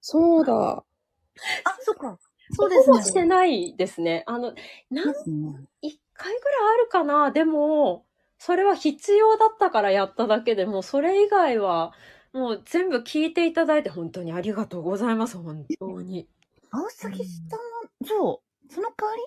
[0.00, 0.84] そうだ。
[1.64, 2.18] あ、そっか。
[2.52, 2.96] そうでほすね。
[2.98, 4.24] ぼしてないですね。
[4.26, 4.54] あの、
[4.90, 7.30] なんですね一回ぐらいあるかな？
[7.30, 8.04] でも、
[8.38, 11.92] それは必要だったからやっただけでもうそれ以外は、
[12.32, 16.28] もう全部聞いていただいて本当にありがとうございます、本当に。
[16.70, 19.22] 青崎さんは、そう、その代わり、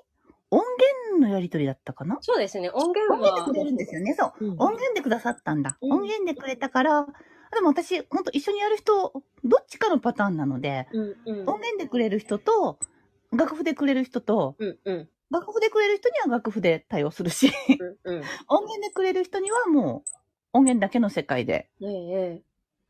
[0.51, 0.61] 音
[1.11, 2.17] 源のやりとりだったかな？
[2.21, 4.13] そうですね、音源は音源でく、れるんですよね。
[4.13, 4.45] そう。
[4.45, 5.77] うん音源でくださったんだ。
[5.81, 7.07] うん音源でくれたから、
[7.53, 11.39] でも私、ほんと一緒にやる人、どっちかのパターンなので、うんうん。
[11.49, 12.77] 音源でくれる人と、
[13.37, 15.09] 楽譜でくれる人と、うんうん。
[15.29, 17.51] 楽譜でくれる人には楽譜で対応するし、
[18.05, 18.23] うんうん。
[18.47, 20.09] 音源でくれる人にはもう、
[20.53, 22.41] 音源だけの世界で、ねえ。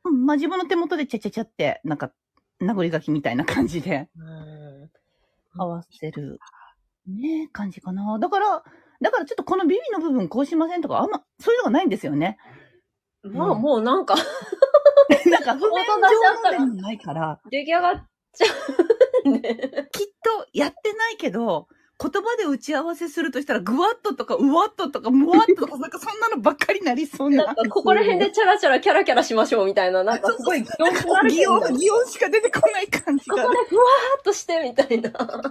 [0.05, 2.11] うん、まあ自分の手元でチャチャチャって、なんか、
[2.61, 4.89] 殴り書きみたいな感じでうん
[5.55, 6.39] 合わせる、
[7.07, 8.17] ねえ、感じかな。
[8.19, 8.63] だから、
[9.01, 12.37] だからちょっとこのビビの部分こうしませんとか、あんま、そういうのがないんですよね。
[13.23, 14.15] まあもうなんか
[15.25, 19.41] なんか、譜面上ないから、出来上がっちゃうね。
[19.91, 21.67] きっとやってないけど、
[21.99, 27.45] 言葉で打ち合わせするとしたら、ぐわっととか、うわっととか、むわっととか、 なんかそんなのばっかりなりそうな。
[27.45, 33.47] なんかここら辺でチャラチャラキャラキャラしましょうみたいな、なんかすごい、擬音、擬音しか出てこない感じこが。
[33.47, 35.09] こでふわーっとしてみたいな。
[35.09, 35.49] さやかさ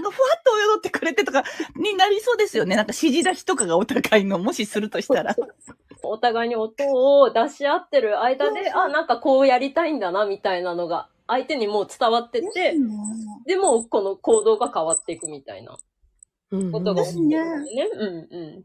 [0.00, 1.44] んがふわっと踊ってくれてとか、
[1.76, 2.74] になりそうですよね。
[2.74, 5.36] なんか指示出しとかがお互いの、もしするとしたら。
[6.02, 12.74] お互いに音を出し合ってる間で、あ、なんかこうやりたいんだな、みたいなのが、相手にもう伝わってて、
[13.46, 15.78] でも、この行動が変わっていくみたいな
[16.50, 17.90] うんことが起きてるんね。
[17.94, 18.64] うんうん。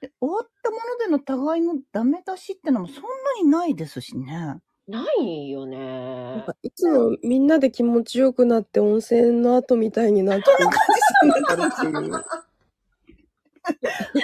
[0.00, 3.08] で終わったものでの互いのダメ出しってのもそんな
[3.42, 4.60] にないですしね。
[4.88, 6.44] ないよなんね。
[6.46, 10.72] かいつもみんなで気持ちよくなって温泉の後みたいになってる感
[11.22, 11.96] じになるっていう。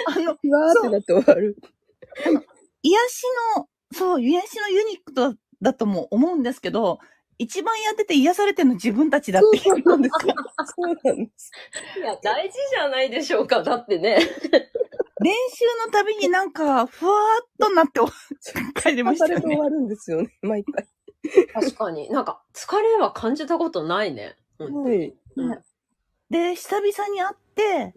[0.07, 1.57] あの、 ふわーってなって終わる。
[2.83, 3.23] 癒し
[3.57, 6.99] の、そう、癒しのユニックだだとも思うんですけど、
[7.43, 9.97] 一番やってて癒されてるの自分たちだっていう。
[9.97, 10.33] んですか。
[10.65, 11.51] そうなんです。
[11.97, 13.63] いや、大事じゃないでしょうか。
[13.63, 14.17] だってね。
[15.21, 17.99] 練習のたびになんか、ふわーっとなって
[18.81, 19.55] 帰りましたよね。
[19.55, 20.87] 終わるんですよね、毎回。
[21.53, 22.09] 確かに。
[22.09, 24.35] なんか、疲れは感じたことないね。
[24.59, 25.15] うんはい。
[25.35, 25.63] うん
[26.29, 27.93] で、久々に会って、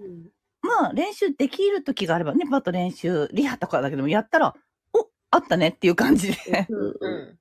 [0.61, 4.55] まあ練習できる時があればね、パッと練習、リハとかだけどもやったら、
[4.93, 6.67] お、あったねっていう感じで。
[6.69, 7.39] うんううんん。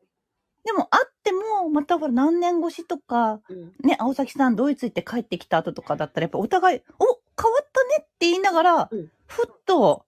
[0.65, 3.73] でも会っても、またほら何年越しとか、うん。
[3.83, 7.05] ね、青崎さんドイツ行って帰ってきた後とかだったら、やっぱお互い、お、
[7.41, 10.05] 変わったねって言いながら、うんふっと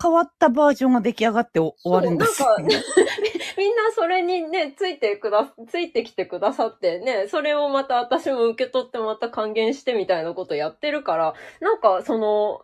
[0.00, 2.76] 変わったバージョンが出来上がってお終わるんですよ、そうなんか
[3.58, 12.60] みんなそれにね、ついてくだ、ついてきてくださってね、それをまた私も受け取ってまた還元してみたいなことやってるから、なんかその、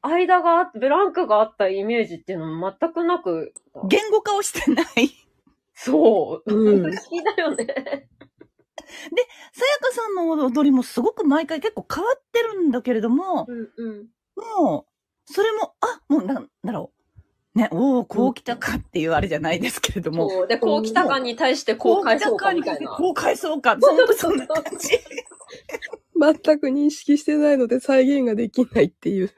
[0.00, 3.52] 間があ、ブランクがあったイメージっていうのも全くなく、
[3.86, 5.21] 言語化をしてない。
[5.84, 6.54] そう。
[6.54, 7.66] うん不思議だよね。
[7.66, 7.78] さや
[9.80, 14.08] かさんの踊りもすごく毎回結構変わってるんだけれども、うんうん。
[14.36, 16.92] もう、それも、あ、もうなんだろ
[17.54, 17.58] う。
[17.58, 20.30] ね、おお、こう来たかっていうあれじゃないですけれども。
[20.30, 20.46] そう。
[20.46, 22.90] で、こう来たかに対してこう返そうかみたいな。
[22.92, 23.76] こう返そうか。
[23.80, 24.88] そんなそんな感じ。
[26.18, 29.30] 全く認識してないので再現ができないっていう。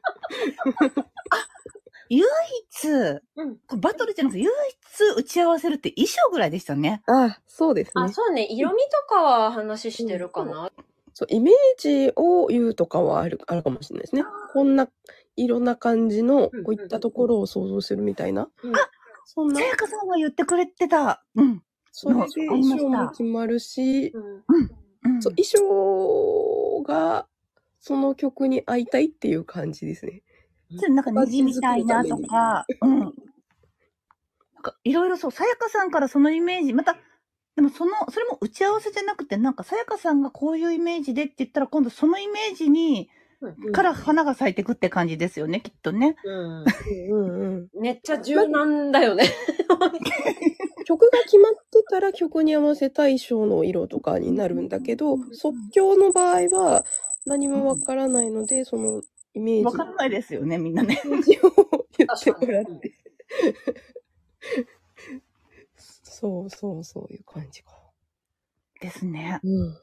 [2.16, 2.24] 唯
[2.70, 2.88] 一、
[3.36, 7.02] うんバトルじゃなくて唯一打ち合わせるって衣装ぐらいでしたね。
[7.06, 8.12] あ、そうですあ、ね。
[8.12, 8.46] そうね。
[8.50, 8.76] 色味
[9.08, 10.70] とかは話してるかな。
[11.12, 14.24] そう、イメージを言うとかはある、あるかもしれないですね。
[14.52, 14.88] こんな、
[15.36, 18.48] いろんな感じの、こうんういったところを想像するみたいな。
[18.62, 18.72] うん
[19.26, 21.24] そんなさ、やかさんが言ってくれてた。
[21.34, 21.62] うん。
[21.92, 27.26] それで衣装も決まるし、うんうん、そう、衣装が、
[27.80, 30.22] その曲に合いたいっていう感じですね。
[30.74, 33.00] ちょっとなんか虹みたいなとか、うん。
[33.00, 33.12] なん
[34.62, 36.96] かいろいろそう、さやかさんからそのイメージ、また、
[37.56, 43.08] でもその、それも打ち合わせじゃなくて、なんかさやかさんがこういうイメージでって言ったら、今度そのイメージに、
[43.40, 46.16] うんから花が咲いてくって感じですよね、きっとね。
[46.24, 46.64] うん。
[47.10, 47.68] うんうん。
[47.78, 49.24] めっちゃ柔軟だよね。
[50.86, 56.84] 曲が決まってたら曲に合わせた衣装の色とかになるんだけど、即興の場合は
[57.26, 59.02] 何もわからないので、その
[59.34, 61.00] イメージわかんないですよね、みんなね。
[61.04, 61.50] イメージを
[61.98, 62.94] 言ってもらって。
[66.02, 67.72] そうそうそういう感じか。
[68.80, 69.40] ですね。
[69.42, 69.78] うん。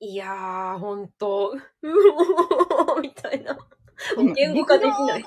[0.00, 3.56] いやー、ほんと、うおーみたいな。
[4.34, 5.24] 言語化できない。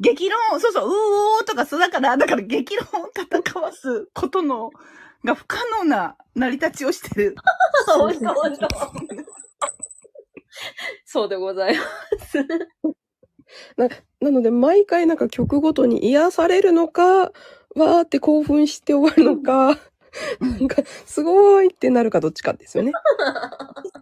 [0.00, 0.90] 激論、そうそう、う
[1.38, 4.70] おーとか、そうだから、だから激論を戦わすことの、
[5.24, 7.36] が不可能な成り立ちをしてる。
[7.86, 8.68] ほんとほんと。
[11.04, 11.82] そうでございま
[12.24, 12.38] す。
[14.20, 19.78] なので、毎回なんか曲ごとに癒されるのか、わーって興奮して終わるのか、
[20.40, 22.92] なんか、すごいってなるかどっちかですよね。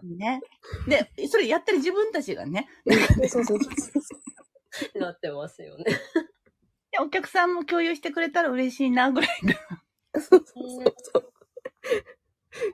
[0.03, 0.41] ね。
[0.87, 2.69] で、それやってる自分たちがね、
[3.29, 3.59] そうそうそ
[4.95, 5.85] うなってますよね。
[6.91, 9.53] でお客さんも共有してくれたら嬉しいなぐらいの。
[10.21, 11.33] そうそうそう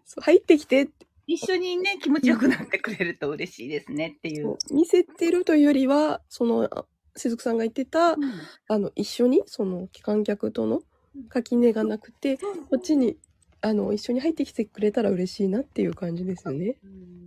[0.05, 0.21] そう。
[0.21, 4.57] 入ってきてって一緒にね、気持ちよくなってくれると嬉しいですねっていう。
[4.71, 6.86] 見せてるというよりは、その、あ
[7.17, 8.34] しずくさんが言ってた、うん。
[8.69, 10.82] あの、一緒に、その、観客との
[11.30, 13.17] 垣根がなくて、こっちに、
[13.61, 16.78] あの、一緒に入ってきてくれたら嬉しいなっていう感じですよね。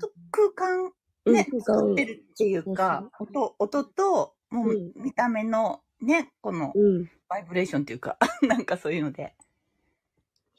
[0.01, 0.93] と空間
[1.27, 1.79] うんね、空間。
[1.81, 4.93] 作ってるっていうか、音、音と、もううん。
[4.97, 7.11] 見た目のね、このうん。
[7.29, 9.40] バイブレーションっていうか、 なんかそういうので、い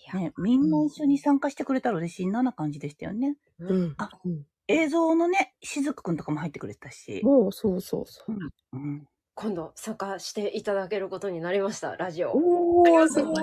[0.08, 3.36] やね、みんな一緒に参加してくれたら嬉しいなな感じでしたよね。
[3.60, 3.96] うん。
[3.98, 7.22] あうん映像のね、しずくくんとかも入ってくれたし。
[7.24, 8.36] もう、そうそうそう。
[8.74, 9.06] うん。
[9.36, 12.32] 今度参加していただけることになりました、ラジオ。
[12.34, 13.36] おー、すごい。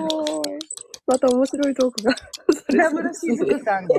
[1.05, 2.13] また面白いトークが。
[2.83, 3.95] ダブルしずくさんで。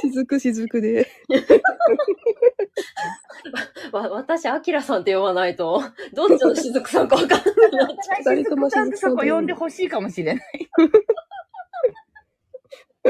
[0.00, 1.06] しずくしずくで。
[3.92, 7.40] わ、私、アキラさんって呼ばないと、どっちのしずくさんかわかんない
[7.76, 10.70] なっちゃ二人ともしずくさんとそこ呼んでほしいかもしれない。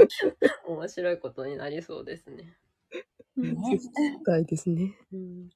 [0.00, 0.08] う。
[0.72, 2.56] 面白いことになりそうですね。
[3.36, 3.56] ね
[4.24, 4.96] たいですね。
[5.12, 5.50] うん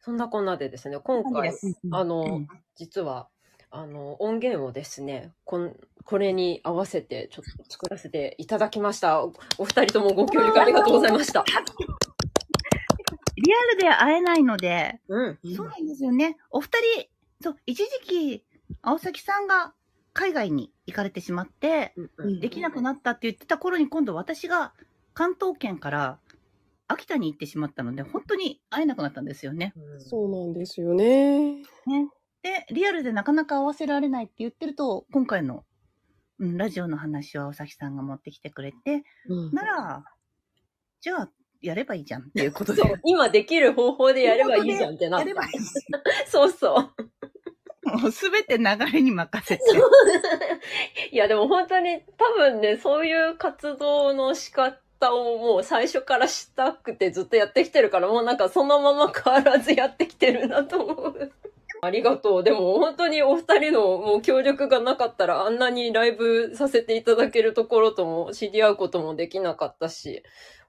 [0.00, 1.50] そんなこんなでですね、今回、
[1.90, 3.28] あの、うん実は、
[3.70, 9.22] あの、音源をですね、こんこれに合わせて、ちょっと作らせていただきました。
[9.22, 11.44] おお二人ともご協力ありがとうございました。
[13.36, 15.38] リアルで会えないので、うん。
[15.56, 16.36] そうなんですよね。
[16.50, 17.08] お二人、
[17.42, 18.44] そう、一時期、
[18.82, 19.72] 青崎さんが
[20.14, 24.72] 海外に行かれてしまって、うんできなくなったって言ってた頃に今度私が
[25.12, 26.18] 関東圏から
[26.86, 29.72] 秋田に行ってしまったので、本当に会えなくなったんですよね。
[29.76, 31.56] うんそうなんですよね。
[31.86, 32.08] ね。
[32.42, 35.64] で、リアルでなかなか合わせられないって言ってると、今回の、
[36.38, 40.04] うん、ラジオの話を青崎さんが持ってきてくれて、うんなら、
[41.00, 41.30] じゃあ、
[41.62, 42.82] やればいいじゃんっていうことで。
[43.04, 45.50] 今できる方法でやればいいじゃんってなったやればいい。
[46.28, 47.10] そうそう。
[47.96, 49.62] もうすべて流れに任せて。
[51.12, 61.32] いや、でも本当に多分ね、そういう活動の仕方をもう最初からしたくてずっとやってきてるから、もうなんかそのまま変わらずやってきてるなと思う。
[61.82, 62.42] ありがとう。
[62.42, 70.22] でも本当にお二人のもう協力がなかったらあんなにライブさせていただけるところとも知り合うこともできなかったし、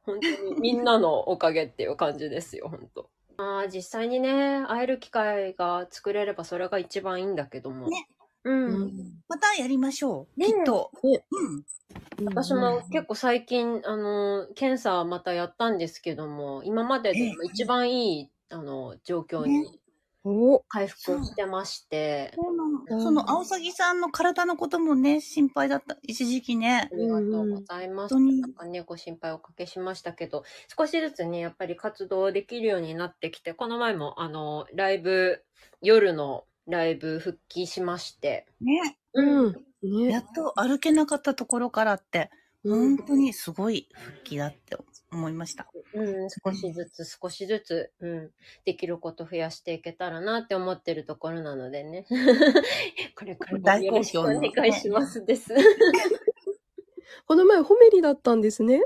[0.04, 3.10] 本当にみんなのおかげっていう感じですよ、本当。
[3.38, 7.90] まあ実際にね、会える機会が作れればそれが一番いいんだけども。
[7.90, 8.08] ね
[8.44, 8.92] うん。
[9.28, 10.40] またやりましょう。
[10.40, 10.92] ねきっと。
[11.04, 12.26] ねうん。
[12.26, 19.80] 私も結構最近、あの、検査またやったんですけども、今まででも一番いい、あの、状況に
[20.28, 23.04] お回復してまして、そうなうんの。
[23.04, 25.98] その、青崎さんの体のこともね、心配だった。
[26.04, 26.96] 一時期ねあ。
[26.96, 28.16] りがとうございます。
[28.16, 30.44] 本当になんかね、ご心配おかけしましたけど、
[30.78, 35.44] 少しずつね、やっぱり活動できるようになってきて、この前も、あの、ライブ、
[35.82, 38.98] 夜のライブ復帰しまして、ね。
[39.14, 39.66] うん。
[39.84, 40.10] ね。
[40.12, 44.78] やっと歩けなかったところからって、うん本当にすごい復帰だって
[45.12, 45.68] 思いました。
[45.94, 48.32] うん、少しずつ少しずつ、うん、
[48.66, 52.06] できること増やしていけたらなって思ってるところなのでね。
[53.16, 55.54] これからもよろしくお願いしますです。
[57.28, 58.84] この前、ホメリだったんですね。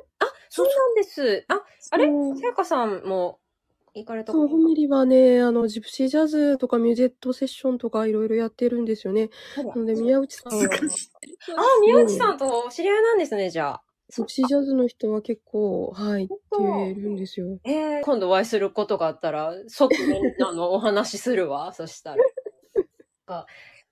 [0.50, 1.46] そうなんです。
[1.48, 1.62] あ、
[1.92, 2.08] あれ？
[2.08, 3.40] さやかさんも
[4.00, 9.30] 行かれたそう、ホメリはね、あの、ジプシージャズとかミュージェットセッションとかいろいろやってるんですよね。
[9.58, 10.68] あらなので、宮内さんは、あ、
[11.82, 13.84] 宮内さんとお知り合いなんですね、じゃあ。
[14.10, 17.60] ジプシージャズの人は結構、はい、ってるんですよ。
[17.64, 22.24] えー、今度お会いすることがあったら、即ね、あの、お話しするわ、 そしたら。
[23.30, 23.46] か。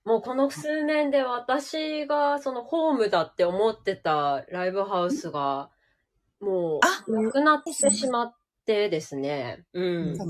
[0.04, 5.70] もうこの数年で私がそのホームだって思ってたライブハウスが、
[6.40, 8.34] もあう、なくなってしまっ
[8.68, 9.66] てですね。
[9.74, 9.82] う
[10.14, 10.18] ん。
[10.18, 10.26] だ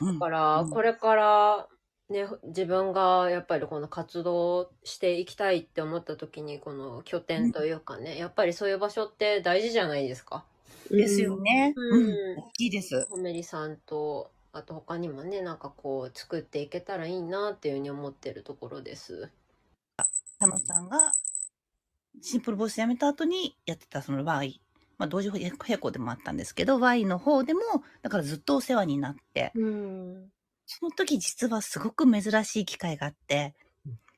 [0.00, 1.68] うんから、これから、
[2.10, 10.46] ね、自分がやっぱりこの活動していきたいって思った時に、この拠点というかね、やっぱりそういう場所って大事じゃないですか。
[10.90, 11.78] ですよね。
[11.90, 12.16] ううんん。
[12.34, 13.08] 大きいです。
[13.08, 19.32] ホメリさんと、あと他にもね、なんかこう、作っていけたらいいなっていうふうに思ってるところです。
[20.40, 21.12] 田野さんが、
[22.22, 24.60] シンプルボイス辞めた後にやってたその Y、
[25.00, 27.60] まあ同時並行でもあったんですけど、Y の方でも、
[28.02, 30.30] だからずっとお世話になって、うん。
[30.66, 33.54] その時実はすごく珍しい機会があって、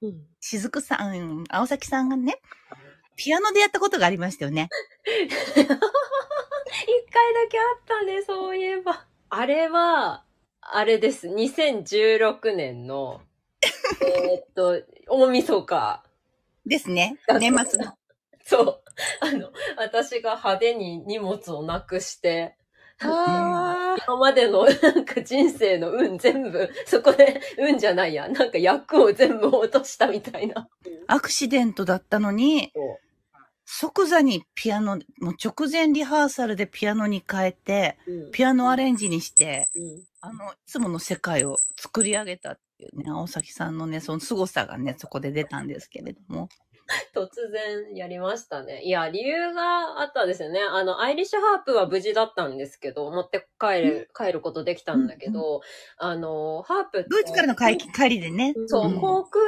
[0.03, 2.41] うんしずくさん、青崎さんがね、
[3.15, 4.69] ピアノでやったことがありましたよね。
[5.15, 5.79] 一回だ
[7.49, 9.07] けあったね、そういえば。
[9.31, 10.25] あれは、
[10.61, 11.29] あれです。
[11.29, 13.21] 2016年の、
[14.03, 16.05] えーっと、大晦日。
[16.67, 17.97] ですね年末の。
[18.45, 18.83] そう。
[19.21, 22.57] あの、私が派手に荷物をなくして、
[23.01, 30.69] あ今までのなんか人生の運全部、そこで運じゃないや、なんか役を全部落としたみたいな。
[31.07, 32.73] アクシデントだったのに、
[33.65, 46.49] 即座にピアノ、もう直前リハーサルでピアノに変えて、うんピアノアレンジにして、うんあの、いつもの世界を作り上げたっていうね、青崎さんのね、その凄さがね、そこで出たんですけれども。
[47.15, 48.83] 突然やりましたね。
[48.83, 50.61] いや、理由があったんですよね。
[50.61, 55.61] あの、アイリッシュハープは無事だったんですけど、持って帰る、帰ることできたんだけど、
[55.97, 57.09] あの、ハープって。
[57.11, 58.55] ドイツからの帰り帰りでね。
[58.67, 59.43] そう、うん航空、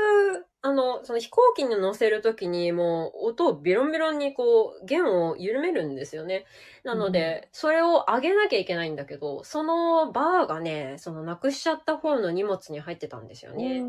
[0.66, 6.46] あの、その飛行機に乗せるときにもう音をビロンビロンにこう弦を緩めるんですよね。
[6.84, 13.82] なので、それを上げなきゃいけないんだけど、そのバーがね、そのなくしちゃった方の荷物に入ってたんですよね。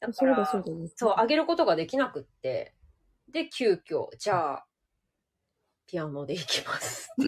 [0.00, 0.88] だからそうだそうだね。
[0.96, 2.72] そう、上げることができなくって。
[3.36, 4.66] で、急遽、じゃあ、
[5.86, 7.10] ピアノで行きます。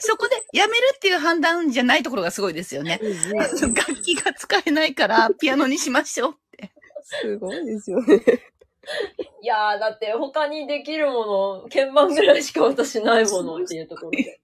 [0.00, 2.98] そこでやめるっていう判断じゃないところがすごいですよね。
[3.00, 6.72] うん楽器が使えないからピアノにしましょうって。
[7.02, 8.16] すごいですよね。
[9.42, 14.40] いやー、だって他にできるもの、鍵盤ぐらいしか私ないものっていうところで。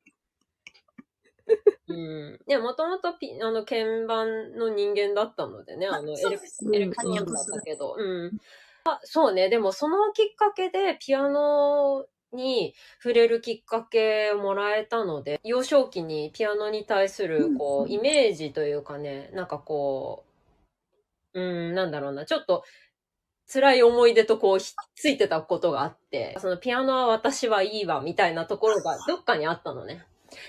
[1.88, 2.38] うん。
[2.46, 8.38] で、もともとピ、あの、鍵盤の人間だったのでね、あの、エレクうんエレクトーンだったけど、うん。
[8.84, 20.24] あそうね、でもそのきっかけでピアノに触れるきっかけをもらえたので、幼少期にピアノに対する、こう、イメージというかね、なんかこ
[21.34, 22.64] う、うん、なんだろうな、ちょっと、
[23.52, 30.04] 辛い思い出とこう、ひっついてたことがあって、そのピアノは私はいいわ、みたいなところがどっかにあったのね。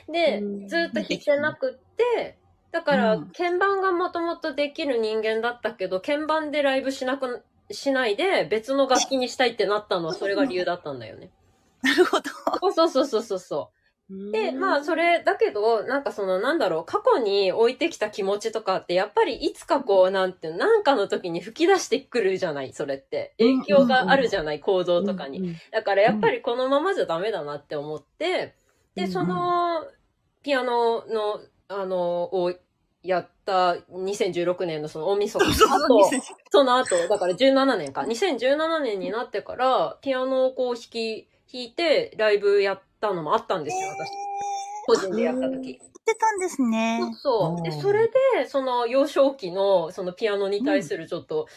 [0.09, 2.37] でうん、ずっと弾いてなくって、
[2.71, 7.43] だからうん、鍵盤がもともとできる人間だったけど、鍵盤でライブしなく、
[7.73, 11.31] しないで別の楽器にしたいってなったのは それが理由だったんだよね。
[11.81, 12.29] なるほど。
[12.71, 13.83] そうそうそうそうそう。
[14.31, 23.33] で、まあ、それ、だけど、なんかその、なんだろう、過去に置いてきた気持ちとかって、やっぱりいつかこう、なんてなんかの時に吹き出してくるじゃない、それって。
[23.39, 25.39] 影響があるじゃない、行動とかに。
[25.39, 25.55] に。
[25.71, 28.55] だからやっぱりこのままじゃダメだなって思って、
[28.93, 29.85] で、うんその、
[30.43, 32.53] ピアノの、あの、を
[33.03, 36.09] やった2016年のその大晦日 の後、
[36.49, 38.01] その後、だから17年か。
[38.01, 44.11] 2017年になってから、ピアノをこう弾き、弾いて、ライブやったのもあったんですよ、私。
[44.85, 45.73] 個人でやった時。
[45.73, 47.01] 言ってたんですね。
[47.21, 47.61] そう。
[47.61, 51.47] で、それで、その幼少期の、そのピアノに対するちょっと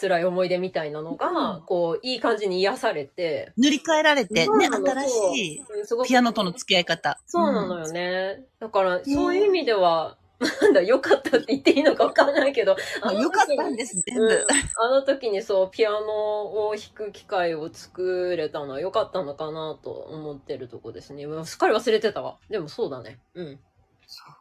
[0.00, 5.62] 辛い思い出みたいなのが、うんこう、いい感じに癒されて、塗り替えられて、ね、新しい
[6.06, 7.18] ピアノとの付き合い方。
[7.26, 8.44] そうなのよね。
[8.60, 14.24] だから、そういう意味では、なんだ、良かったって言っていいのかわかんないけど、まあよかったんです、全部。
[14.24, 14.46] うん
[14.78, 21.26] あの時にそう、ピアノを弾く機会を作れたのは良かったのかなと思ってるとこですね。
[21.44, 22.36] すっかり忘れてたわ。
[22.50, 23.18] でもそうだね。
[23.34, 23.60] うん。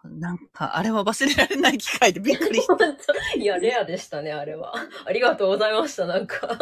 [0.03, 2.77] なんか、あれは忘れられない機会でびっくりした。
[3.35, 4.73] いや、レアでしたね、あれは。
[5.05, 6.57] ありがとうございました、なんか。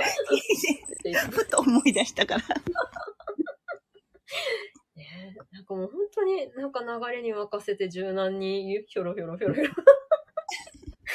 [1.31, 2.43] ふと思い出したから。
[5.03, 6.87] ねなんかもう本当になんか流
[7.17, 9.73] れに任せて柔軟にひょろひょろひょろひょろ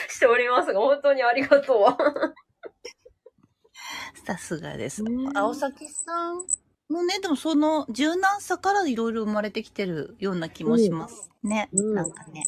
[0.08, 1.78] しておりますが、本当にありがとう。
[4.26, 5.30] さすがですね。
[5.34, 6.44] 青崎さん
[6.90, 11.68] のね、でもその柔軟さからいろいろ生まれてきてるような気もしますね。
[11.72, 12.44] うんなんかね、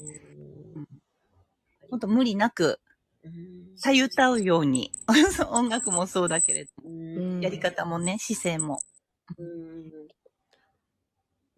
[1.90, 2.80] ほんと無理なく、
[3.24, 3.76] うん。
[3.82, 4.92] たゆたうように、
[5.50, 7.40] 音楽もそうだけれど、うん。
[7.40, 8.80] やり方もね、姿勢も、
[9.38, 9.99] うん。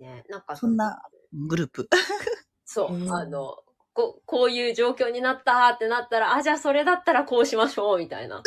[0.03, 1.88] ね、なんかそんなグループ。
[2.64, 3.57] そう、うんあの、
[3.94, 8.42] ここういう状況になったってなったら、あ、じゃあそれだったらこうしましょう、みたいな。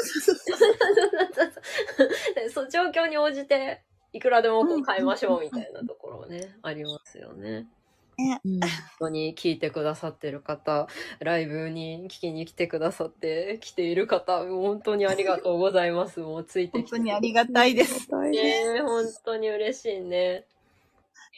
[2.36, 7.58] で そう状況に応じて、いくらでもこう変えましょう、みたいなところはね、ありますよね。
[7.58, 7.66] うん
[8.18, 8.39] 本
[8.99, 10.88] 当に聞いてくださってる方、
[11.20, 16.22] ライブに聞きに来てくださって、来ている方、本当にありがとうございます。
[16.22, 16.91] もうついてきて。
[16.91, 18.10] 本当にありがたいです。
[18.30, 20.45] ね本当に嬉しいね。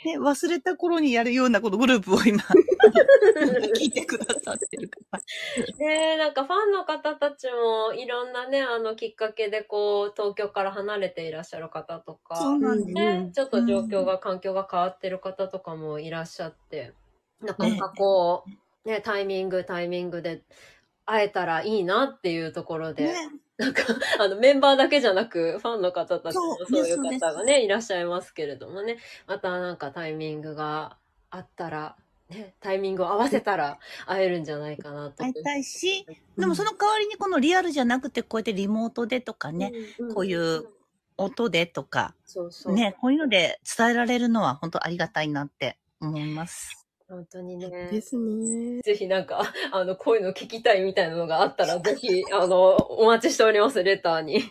[0.05, 2.43] ね、忘れた頃にやるようなこのグループを今、
[3.75, 5.17] 聞いてくださってる方。
[5.79, 12.91] ねえ、なんかファンの方たちもいろんなね、あのきっかけでこう、東京から離れていらっしゃる方とか、そうなんです。
[12.91, 16.93] ね、ちょっと状況が、環境が変わってる方とかもいらっしゃって、
[17.41, 18.43] なかなかこ
[18.85, 20.43] う、ね、タイミング、タイミングで
[21.05, 23.15] 会えたらいいなっていうところで、ね、
[23.57, 23.83] なんか、
[24.19, 30.97] あの、メンバーだけじゃなく、ファンの方たちもそういう方がね、いらっしゃいますけれどもね、またなんかタイミングが
[31.31, 31.95] あったら、
[32.29, 35.23] ね、タイミングを合わせたら会えるんじゃないかなと。
[35.23, 36.05] 会いたいし、
[36.37, 40.67] でもその代わりにこのリアルじゃなくてこうやってリモートでとかね、うん、こういう
[41.17, 42.73] 音でとか、そうそう。
[42.73, 46.86] ね、こういうので伝えられるのは本当ありがたいなって思います。
[47.09, 47.89] 本当にね。
[47.89, 48.81] ですね。
[48.81, 49.41] ぜひなんか、
[49.71, 54.43] あの、こういうの聞きたいみたいなのがあったら、ぜひ、あの、お待ちしております、レターに。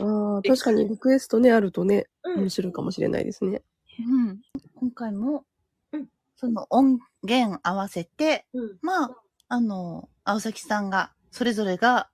[0.00, 3.62] ああ、確かにリクエストね、あるとね、うん面白いかもしれないですね。
[3.98, 4.40] うん。
[4.74, 5.44] 今回も
[5.92, 8.78] うん、その音源合わせて、うん。
[8.82, 9.16] まあ、
[9.48, 12.08] あの、青崎さんが、それぞれが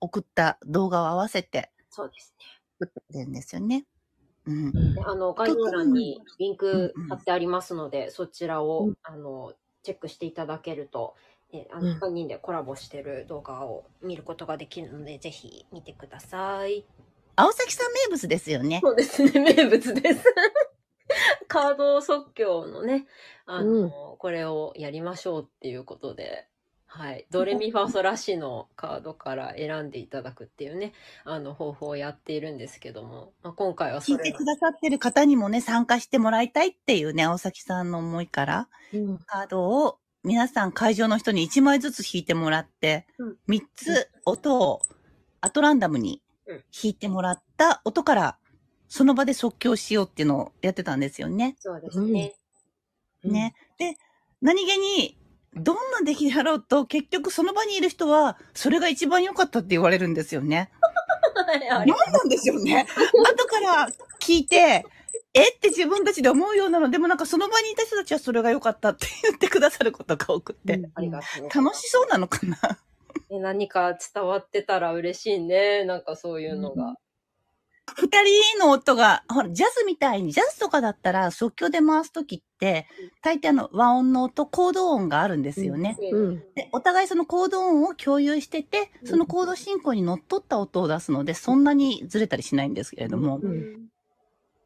[0.00, 2.34] 送った動画を合わせてそうです
[2.78, 3.86] 作ってるんですよね。
[4.46, 4.72] うん。
[4.94, 5.02] ね。
[5.06, 11.14] あの、概要欄にリンク貼ってありますので、そちらを、うんあの、チェックしていただけると、
[11.52, 16.86] えあうんの、3人でコラボしてる動画を見ることができるので、ぜひ見てください。
[17.36, 18.80] 青崎さん名物ですよね。
[18.82, 20.24] そうですね、名物です。
[21.48, 23.06] カード即興のね、
[23.46, 26.48] あの、これをやりましょうっていうことで、
[26.96, 27.26] はい。
[27.28, 30.92] ドレミファソラシのカードから選んでいただくっていうね、
[31.24, 39.18] あの方法をやっているんですけども、まあ、今回はそれが聞いてくださってる方にもね、参加してもらいたいっていうね、青崎さんの思いから、うん。
[39.26, 44.80] カードを皆さん会場の人に1枚ずつ引いてもらって、うん3つ音を
[45.40, 48.38] アトランダムにうん弾いてもらった音から、
[48.86, 51.56] その場で即興しようっていうのをやってたんですよね。
[51.58, 52.34] そうですね。
[53.24, 53.54] ね。
[53.78, 53.96] で、
[54.40, 55.18] 何気に、
[55.56, 60.70] どんな出来であろうと、結局その場にいる人は、それが一番良かったって言われるんですよね。
[61.36, 62.86] 何りなんですよね。
[63.28, 63.88] 後から
[64.20, 64.84] 聞いて、
[65.34, 72.56] えって自分たちで思うようなの、でもなんかその場にいた人たちはそれが良かったって言ってくださることが多くて、うんありがとう楽しそうなのかな。
[73.30, 75.84] ね何か伝わってたら嬉しいね。
[75.84, 76.94] なんかそういうのが。
[77.86, 82.86] 二人の音が、ほら、ジャズみたいに、ジャズとかだったら即興で回すときって、
[83.22, 85.96] 大抵あの和音の音、コード音があるんですよね。
[86.12, 86.38] うん。
[86.54, 93.88] で、お互いそのコード音を共有してて、そのコード進行にのっとった音を出すので、そんなにずれたりしないんですけれども、うん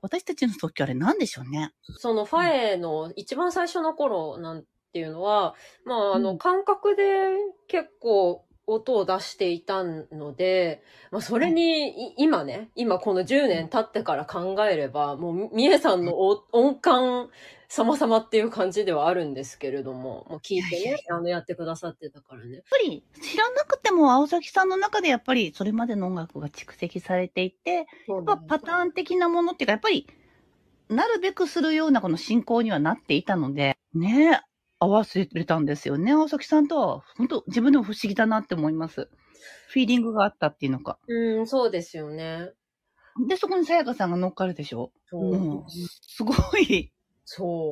[0.01, 1.73] 私たちの即興あれ何でしょうね。
[1.83, 7.03] そのファエの一番最初の頃なんていうのは、まあ、あの、うん感覚で
[7.67, 17.31] 結構音を出していたので、まあ、それに、い今ね、今この10年経ってから考えれば、もう、みみえさんのお音感
[17.69, 22.57] 様々っていう感じではあるんですけれども、もう聞いていやいやい、ねあの、やってくださってたからね。
[22.57, 27.87] やっぱり知らなくても青崎さんの中でやっぱりそれまでの音楽が蓄積されていて、やっ
[28.25, 30.07] ぱパターン的なものっていうか、やっぱり、
[30.89, 34.41] なるべくするようなこの進行にはなっていたので、ね
[34.81, 36.13] 合わせれたんですよね。
[36.13, 39.09] 青崎さんとは、本当自分でも不思議だなって思います。
[39.69, 40.99] フィーリングがあったっていうのか。
[41.09, 42.53] うん、そうですよね。
[43.29, 44.93] で、そこにさやかさんが乗っかるでしょ？
[45.07, 45.33] そう。
[45.33, 45.65] うん。
[45.69, 46.93] すごい、
[47.25, 47.71] そ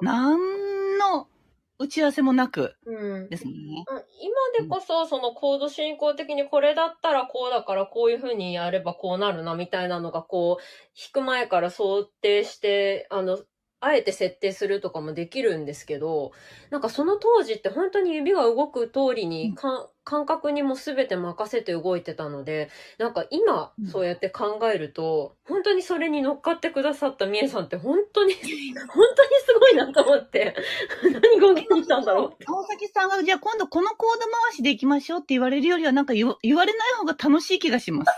[0.00, 0.04] う。
[0.04, 1.28] なんの
[1.78, 3.28] 打ち合わせもなくうん。
[3.28, 3.52] ですね。
[3.52, 4.02] うん
[4.58, 10.62] 今でこそ、そのコード進行的にこれだったらこうだからこういう風にやればこうなるなみたいなのがこう、
[11.12, 13.38] 弾く前から想定して、あの、
[13.80, 16.32] あえて設定するとかもできるんですけど、
[16.70, 19.50] なんかその当時って本当に指が動く通りうん。
[19.50, 30.54] にか、感覚にも全て任せて動いてたので、なんか今うんそうやって考えると、本当にそれに乗っかってくださったみえさんって本当に、 本当にすごいなと思って、
[31.02, 32.44] 何が起きてきたんだろうって。
[32.46, 38.08] 青崎さんが、じゃあ今度このコード回しで行きましょうって言われるよりは、なんか言わ言われない方が楽しい気がします。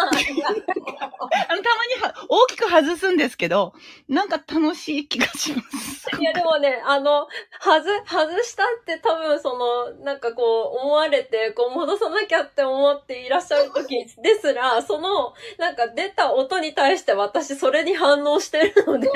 [0.00, 3.72] あの、たまには大きく外すんですけど、
[4.08, 6.00] なんか楽しい気がします。
[6.18, 7.28] いやでもね、あの、
[7.60, 19.08] 外、外したって多分その、なんかこう思われて、こう戻さなきゃって思っていらっしゃる時 ですら、その、なんか出た音に対して私それに反応してるので、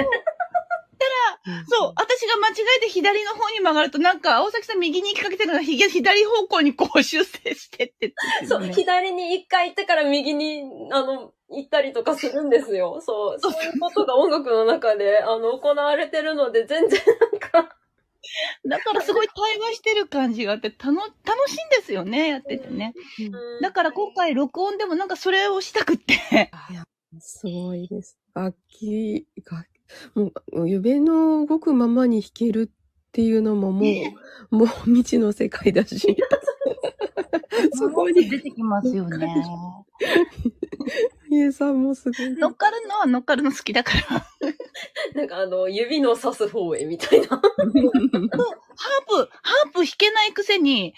[1.68, 8.12] そう、私が間違えて左の方に曲がると、なんか青崎さん右に行きかけてるのが左方向にこう修正してってってい
[8.44, 13.00] うそう、ね左に一回行ってから右に、あの、行ったりとかするんですよ。
[13.02, 17.00] そう、そういうことが音楽の中で、あの、行われてるので、全然
[17.32, 17.76] なんか、
[18.68, 22.94] だからすごい対話してる感じがあって、たの、楽しいんですよね、やっててね。
[23.20, 26.50] うんだから今回録音でもなんかそれをしたくって。
[27.20, 28.18] すごいです。
[28.34, 29.66] 楽器、楽
[30.14, 34.14] もう、指の動くままに弾けるっていうのももう、ね
[34.50, 36.16] もう未知の世界だし。
[37.72, 39.26] そこに、出てきますよね。
[41.34, 42.30] みえさんもすごい。
[42.34, 44.26] 乗っかるのは乗っかるの好きだから。
[45.14, 47.26] なんかあの、指の指す方へみたいな。
[47.28, 50.94] ハープ、ハープ弾けないくせに、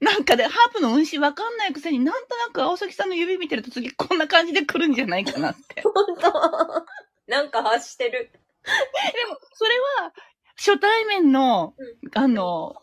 [0.00, 5.76] なんかで、ハープの運指わかんないくせに、なんとなく青崎さんの指見てると次こんな感じで来るんじゃないかなって。
[5.76, 6.86] でも、本当
[7.26, 8.30] なんか発してる。
[9.54, 9.70] それ
[10.02, 10.12] は、
[10.56, 11.74] 初対面の、
[12.14, 12.76] あの、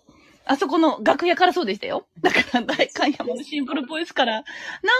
[0.46, 2.08] あそこの楽屋からそうでしたよ。
[2.22, 4.44] だから、大観山のシンプルボイスから、なん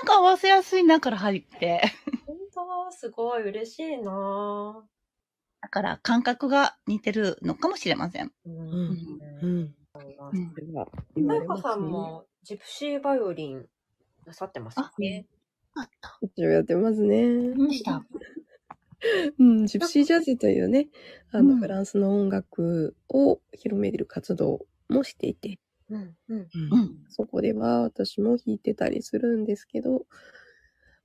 [0.06, 1.82] か合わせやすいなから入って。
[2.26, 4.86] 本当すごい嬉しいな
[5.62, 8.32] だから感覚が似てるのかもしれません。
[8.46, 8.50] う。
[8.50, 8.98] うんん。
[9.42, 9.76] うん。
[11.14, 11.82] うんさん。
[11.82, 13.68] もジプシーバイオリン
[14.26, 15.26] なさってますよね。
[15.76, 16.18] あった。
[16.22, 17.54] 一応やってますね。
[17.68, 18.04] でした？
[19.40, 20.88] うん、ジプシージャズというね、
[21.32, 26.16] あの、うんフランスの音楽を広める活動もしていて、うん。
[26.30, 26.50] うん。
[26.72, 26.98] うん。
[27.10, 30.06] そこでは私も弾いてたりするんですけど、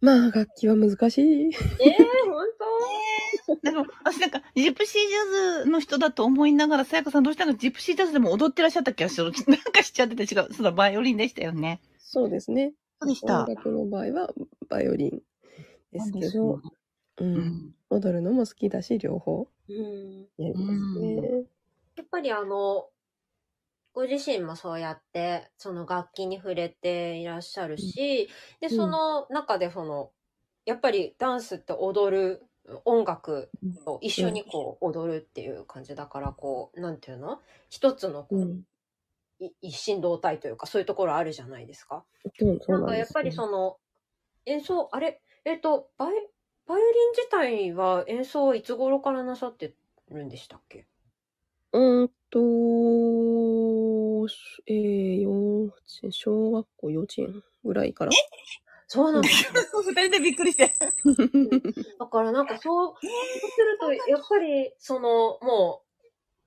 [0.00, 1.50] まあ、楽器は難しい。
[1.80, 1.94] ええ
[2.26, 2.46] 本
[3.62, 7.54] でも、私なんか、ジプシージャズの人だと思いながら、さやかさんどうしたの？
[7.54, 9.32] ジプシージャズでも踊ってらっしゃった気がする。
[9.48, 10.52] なんかしちゃってて違う。
[10.52, 11.80] そうだ、バイオリンでしたよね。
[11.98, 12.72] そうですね。
[13.00, 13.44] そうでし音。
[13.46, 14.30] 楽の場合は
[14.68, 15.22] バイオリン
[15.92, 16.60] ですけど、
[17.18, 17.74] う、うんん。
[17.90, 20.26] 踊るのも好きだし、両方当うん。
[20.38, 21.44] やりますね。
[21.96, 22.88] やっぱりあの、
[23.96, 28.28] ご自身もそうやって、その楽器に触れていらっしゃるし、
[28.60, 30.12] で、その中でその、
[30.66, 32.42] やっぱりダンスって踊る
[32.84, 33.50] 音楽
[33.86, 37.40] と一緒にこう踊るっていう感じだから、こう、なんていうの？
[37.70, 38.66] 一つのこう、うん。
[39.46, 42.06] い一心同体というか、そういうところあるじゃないですか？
[42.60, 43.78] そうんなんかやっぱりその、
[44.46, 46.14] 演奏、あれ、えっ、と、バイ、
[46.66, 49.76] バイオリン自体は演奏はいつ頃からなさって
[50.10, 50.86] るんでしたっけ？
[51.72, 52.38] うーんと、
[54.66, 55.74] えー、幼稚
[56.04, 58.12] 園、小学校幼稚園ぐらいから。
[58.88, 59.50] そうなんですよ。
[59.82, 60.72] 二人でびっくりして。
[61.98, 65.82] だからなんかそう、そうすると、やっぱり、その、も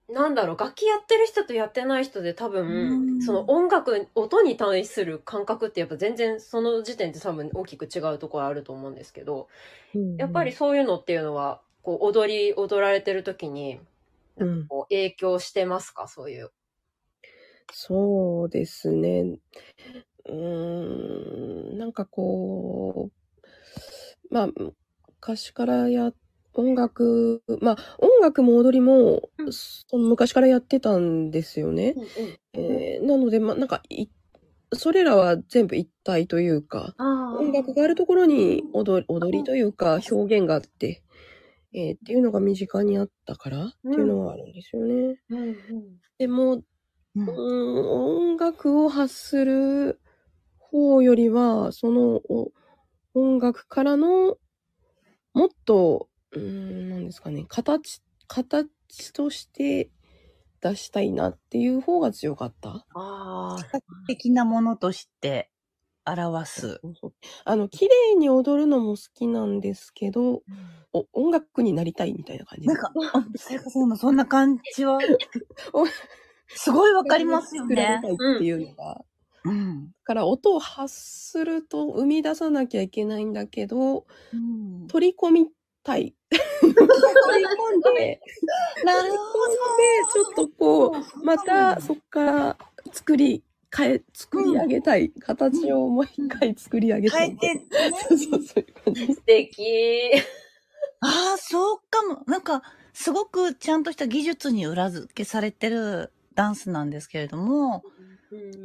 [0.07, 9.49] う、なんだろう、楽器やってる人とやってない人で多う分、んその音楽、音に対する感覚ってやっぱ全然その時点で多分大きく違うところあると思うんですけど、
[10.17, 13.80] やっぱりそういうのっていうのは、こう、踊り、踊られてる時に、
[14.38, 16.07] うん、こう影響してますか？
[16.07, 16.51] そういう。
[17.72, 19.39] そうですね。
[20.26, 23.11] うーん、なんかこ
[24.32, 24.49] う、まあ、
[25.07, 26.11] 昔からや、
[26.53, 31.95] 音楽、まあ、音楽も踊りも、うんその昔からやってたんですよね。
[32.53, 34.07] えーなので、まあ、なんかい、
[34.74, 41.03] それらは全部一体というか、あ音楽があるところに踊り踊りというか表現があって、
[41.74, 45.17] えーっていうのが身近にあったからっていうのはあるんですよね。
[45.30, 46.63] うんうんでも、
[47.16, 49.99] 音楽を発する
[50.57, 52.51] 方よりは、そのお
[53.14, 54.38] 音楽からの
[55.34, 58.68] もっと、うーん、なんですかね、形、形
[59.14, 59.89] として
[60.62, 62.86] 出したいなっていう方が強かった。
[62.93, 63.57] ああ、
[64.07, 65.51] 的なものとして
[66.05, 66.82] 表す。
[67.45, 70.41] あの、綺麗に踊るのも好きなんですけど、
[70.93, 74.99] お音楽になりたいみたいな感じなんか、あさやかさんのそんな感じは、
[76.50, 78.02] すごいわかりますよ作られね。
[78.02, 79.06] たいっていうのが。
[79.45, 79.88] うん。
[79.88, 85.47] だから音を発すると生み出さなきゃいけないんだけど、うん取り込み
[85.84, 86.16] たい。
[86.32, 88.22] 取り込ん で、
[88.84, 89.18] なるほで、
[90.14, 92.58] ちょっとこう、またそっから
[92.91, 93.43] 作り、
[93.76, 95.12] 変え、作り上げたい。
[95.20, 97.16] 形をもう一回作り上げど。
[97.16, 97.38] たい。
[97.39, 97.66] 変えて、ね。
[98.10, 99.06] そうそう、そういう感じ。
[99.14, 100.12] 素敵。
[101.02, 102.24] ああ、そうかも。
[102.28, 107.84] なんか、すごくちゃんとした技術に裏付けされてるダンスなんですけれども、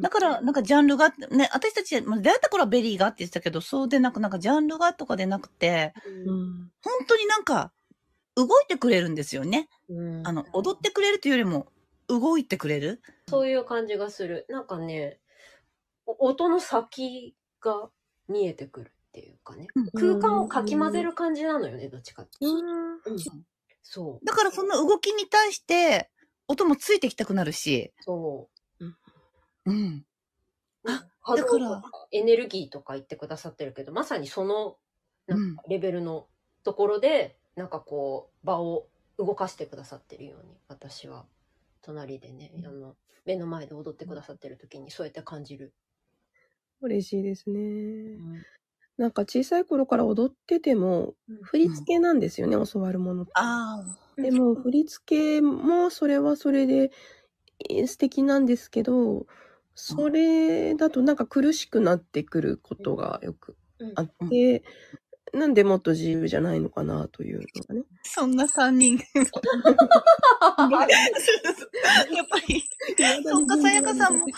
[0.00, 5.94] だから、なんかジャンルが、ね、私たち、まあ出会った頃はベリーがって言ってたけど、そうでなく、なんかジャンルがとかでなくて、
[6.26, 6.70] うん。
[6.82, 7.72] 本当になんか、
[8.36, 9.68] 動いてくれるんですよね。
[9.88, 11.66] うんあの、踊ってくれるというよりも、
[12.08, 13.00] 動いてくれる。
[13.28, 14.44] そういう感じがする。
[14.50, 15.18] なんかね、
[16.06, 17.88] お音の先が
[18.28, 19.68] 見えてくるっていうかね。
[19.94, 22.32] 空間をかき混ぜる感じなのよね、どっちかって。
[22.40, 23.18] うん
[23.86, 26.10] そだからその動きに対して、
[26.48, 28.02] 音もついてきたくなるし、う。
[28.04, 28.48] そ
[28.80, 28.96] うん。
[29.66, 30.90] う。
[30.90, 34.78] あ波動とだからかエネルギーとか言ってくださってるけど、まさにその、
[35.26, 36.28] なんかレベルの
[36.64, 38.88] ところで、なんかこう、場を
[39.18, 41.26] 動かしてくださってるように、私は、
[41.82, 45.72] 隣でね、あの、目の前で踊ってくださってる時にそうやって感じる。
[46.80, 48.18] 嬉しいですね。
[48.96, 53.32] なんか小さい頃から踊ってても、うん振り付けなんですよね、教わるものって。
[53.34, 54.03] ああ。
[54.16, 56.90] でも、振り付けもそれはそれで
[57.70, 59.26] えー素敵なんですけど、
[59.74, 63.56] それだとなんか苦しくなってくることがよく
[63.94, 64.62] あって、
[65.32, 67.82] なんでもっと自由じゃないのかなというのがね。
[68.02, 68.98] そんな三人。
[69.14, 69.26] やっ
[72.28, 72.62] ぱり、
[73.24, 74.26] そっか、さやかさんも。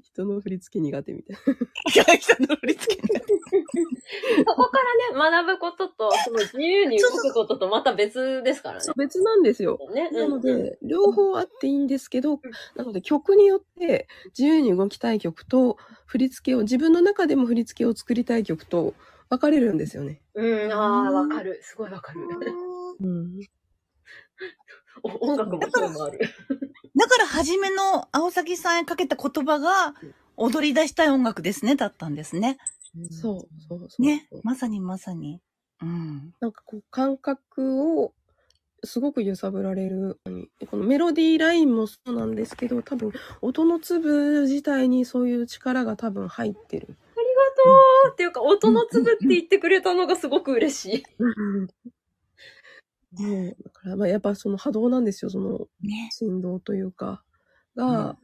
[0.00, 1.36] 人の振り付け苦手みたい
[1.94, 3.02] いや、 人の振り付け。
[3.02, 3.08] そ
[4.41, 4.41] こ
[4.82, 8.94] からね、学ぶことと、その自由に動くこととまた別ですからねな。。
[8.96, 9.78] 別なんですよ。
[9.94, 12.40] ねなのうんで、両方あっていいんですけど、
[12.76, 18.94] なので曲によって自由に動きたい曲と、振り付けを、自分の中でも振り付けを作りたい曲と
[19.30, 20.20] 分かれるんですよね。
[20.34, 21.60] うん、ああ、わかる。
[21.62, 22.20] すごいわかる。
[23.00, 23.40] うん。
[25.02, 26.18] お音楽もそういうのある。
[26.96, 29.94] だから初めの青崎さんへかけた言葉が
[30.36, 32.58] 踊り出したい音楽ですね、だったんですね。
[33.10, 34.02] そう、そう、そう。
[34.02, 34.28] ね。
[34.42, 35.40] まさにまさに。
[35.80, 36.34] うん。
[36.40, 38.12] なんかこう、感覚を
[38.84, 40.20] すごく揺さぶられる。
[40.70, 46.88] このメロディーラインもそうなんですけど、多分、音の粒自体にそういう力が多分入ってる。
[46.88, 47.02] ありが
[47.64, 51.04] とうっていうか、音の粒って言ってくれたのがすごく嬉しい。
[53.12, 56.08] もう、だから、まあ、やっぱその波動なんですよ、そのね。
[56.12, 57.22] 振動というか、
[57.76, 58.16] が、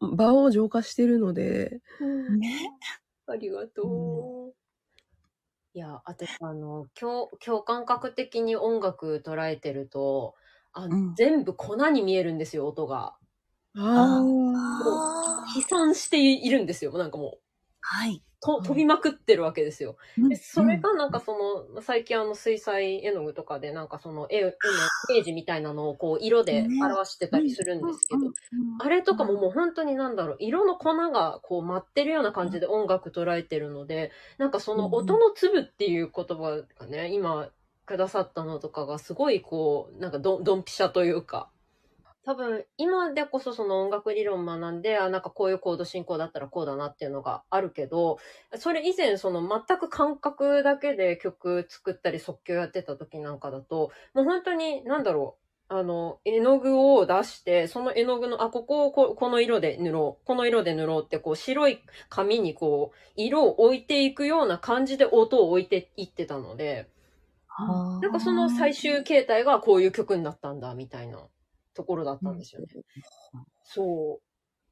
[0.00, 2.38] う場を浄化してるので、ん。
[2.38, 2.70] ね。
[3.26, 4.56] ありがとう。
[5.74, 10.34] いや、あとあの、共共感覚的に音楽捉えてると、
[10.72, 13.18] あのうん全部粉に見えるんですよ、音が。
[13.74, 17.42] ああ飛散しているんですよ、なんかもう。
[17.80, 18.22] はい。
[18.40, 19.96] と飛びまくってるわけですよ。
[20.18, 20.28] うん。
[20.28, 24.52] でそれがなんかその、最近あの水彩絵の具とかでなんかその絵、絵のイ
[25.08, 28.32] メージみたいなのをこう色で表してたりするんですけど、
[28.78, 37.50] あれとかももう本当になんだろう、色の粉がこう舞ってるような感じで音楽捉えてるので、なんかその音の粒っていう言葉がね、今
[37.86, 41.50] くださったのとかがすごいこう、なんかドンピシャというか、
[42.26, 48.18] 多分今でこそその音楽理論学んで、あ、なんかこういうコード進行だったらこうだなっていうのがあるけど、
[48.58, 55.38] それ以前その全く感覚だけで曲作ったり即興やってた時なんかだと、もう本当になんだろ
[55.70, 66.88] う、あの、絵の具を出して、その絵の具の、あ、ここをここの色で塗ろう、この色で塗ろうって、こう、白い紙にこう、色を置いていくような感じで音を置いていってたので、
[68.00, 71.28] なんかその最終形態がこういう曲になったんだ、みたいな
[71.76, 72.66] ところだったんですよね。
[73.64, 74.26] そう。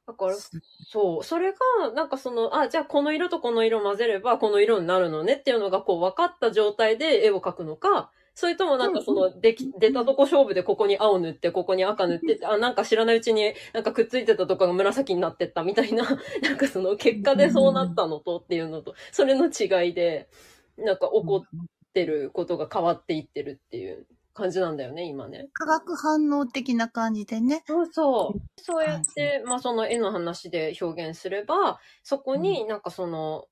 [0.06, 1.24] だから、そう。
[1.24, 1.58] それが、
[1.94, 16.04] なんかその、あ、じゃあこの色とこの色混ぜればこの色になるのねっていうのがこう分かった状態で絵を描くのか、それともなんかその、でき、出たとこ勝負でここに青塗って、ここに赤塗ってって、あ、なんか知らないうちになんかくっついてたとこが紫になってったみたいな、
[16.42, 20.28] なんかその結果でそうなったのとっていうのと、それの違いで、
[20.76, 25.48] なんか起こってることが変わっていってるっていう感じなんだよね、今ね。
[25.52, 27.62] 化学反応的な感じでね。
[27.66, 28.40] そうそう。
[28.60, 33.46] そうやって、まあその絵の話で表現すれば、そこになんかその、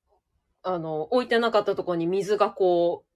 [0.61, 3.13] あの、置いてなかったところに水がこう、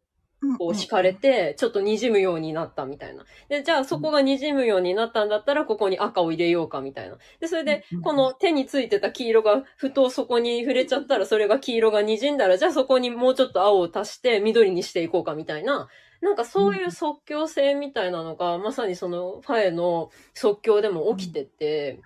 [0.60, 3.26] こう敷かれて、ちょっと滲むようになったみたいな。
[3.50, 7.18] で、じゃあそこが滲むようになったんだったら、ここに赤を入れようかみたいな。
[7.40, 15.90] で、それでうん、この手についてた黄色が、ふとそこに触れちゃったら、それが黄色が滲んだら、じゃあそこにもうちょっと青を足して緑にしていこうかみたいな。
[16.22, 22.02] なんかそういう即興性みたいなのが、まさにそのファエの即興でも起きてて、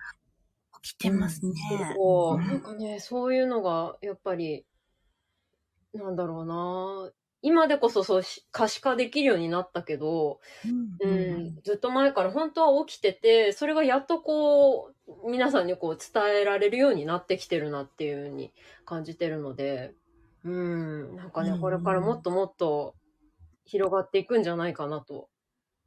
[0.82, 1.52] 起きてますね。
[1.96, 2.46] こう、うん。
[2.46, 4.66] なんかね、そういうのが、やっぱり、
[5.94, 7.12] なんだろうな。
[7.44, 10.38] 今でこそそうし可視化できるようになったけど、
[11.02, 18.52] ううん、ずっと前から本当は起きてて、それがやっとこう、皆さんにこう伝えられるようになってきてるなっていうふうに
[18.84, 19.92] 感じてるので、
[20.44, 21.60] うん、なんかね、うん。
[21.60, 22.94] これからもっともっと
[23.64, 25.28] 広がっていくんじゃないかなと。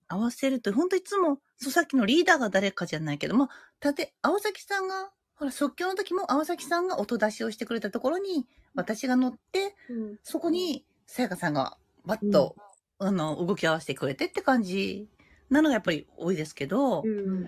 [0.08, 3.50] 合わせると、本当いつも、そうさっきのリーダーが誰かじゃないけども、
[3.80, 9.76] たて、青崎さんが、ほら、即興の時も青崎さんが音出しをしてくれたところに、私が乗って、
[10.24, 12.56] そこに、さやかさんがバッと、
[13.00, 15.10] あの、動き合わせてくれてって感じ。
[15.50, 17.44] なのがやっぱり多いですけど、うん。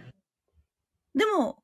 [1.15, 1.63] でも、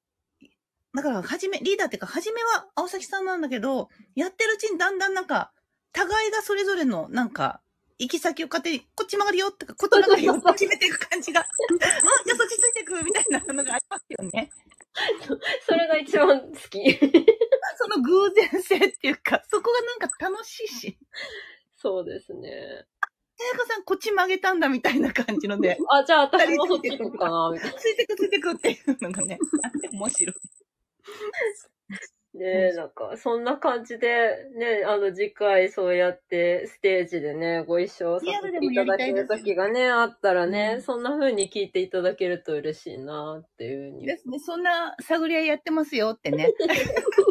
[0.95, 5.51] だから、はじめ、リーダーっていうか、はじめは青崎さんなんだけど、やってるうちにだんだんなんか、
[5.91, 7.61] 互いがそれぞれの、なんか、
[7.99, 11.45] 行き先を勝手に、こっち曲がるよとか、こっち曲がるよって決めていく感じが、あ、
[12.25, 14.51] じゃあそっちついていくみたいなのがありますよね。
[15.67, 16.99] それが一番好き。
[17.77, 20.97] その偶然性っていうか、そこがなんか楽しいし、
[21.75, 22.85] そうですね。
[23.35, 27.79] さやかさんこっち曲げたんだみたいな感じので、あ、じゃあ私もそっち行こうかな、みたいな。
[27.79, 30.35] ついてくついてくっていうのがね、あって面白い。
[32.33, 44.05] ねなんか、そんな感じで、ね、あの、次回そうやってステージでね、ご一緒させていただける時がね、あったらね、うんそんな風に聞いていただけると嬉しいなっていうふうに。
[44.05, 46.49] ですね、そんな探り合いやってますよってね。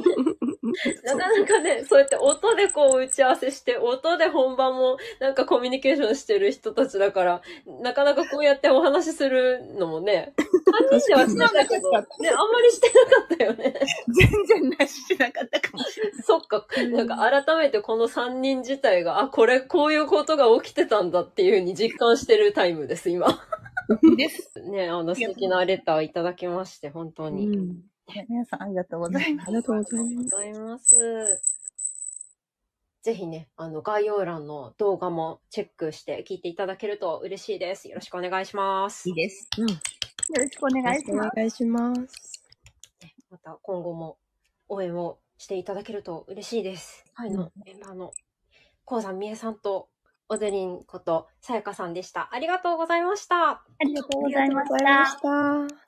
[1.04, 7.42] なかなかね、そうやって音でこう打ち合わせして、音で本番もなんかコミュニケーションしてる人たちだから、
[7.80, 10.32] なかなかこうやってお話しするのもね、
[10.92, 13.74] 3人ではしてたけど、ね、あんまりしてなかったよね。
[14.08, 16.22] 全然なししてなかったかもしれない。
[16.22, 23.26] そっか、なんか改めてこの3人自体が、あ、これ、こういうことが起きてたんだっていうふうに実感してるタイムです、今。
[24.16, 24.60] です。
[24.60, 27.76] ね、あの素敵なレターいただきまして、本当に。
[28.28, 29.50] 皆さんありがとうございますあ。
[29.50, 30.94] りがとうございます。
[33.02, 37.88] ぜひね、あの、概要欄の動画もチェックして聞いていただけると嬉しいです。
[37.88, 39.08] よろしくお願いします。
[39.08, 39.48] いいです。
[39.58, 39.68] うん。
[39.68, 39.76] よ
[40.36, 41.30] ろしくお願いしおます。
[41.34, 42.00] 願いします。
[43.02, 44.18] ねまた今後も
[44.68, 47.04] 応援をしていただけると嬉しいです。
[47.14, 48.12] はいのメンバーの
[48.84, 49.88] 高山美恵さんと
[50.28, 52.28] オデリンことさやかさんでした。
[52.32, 53.50] ありがとうございました。
[53.50, 55.81] ありがとうございました。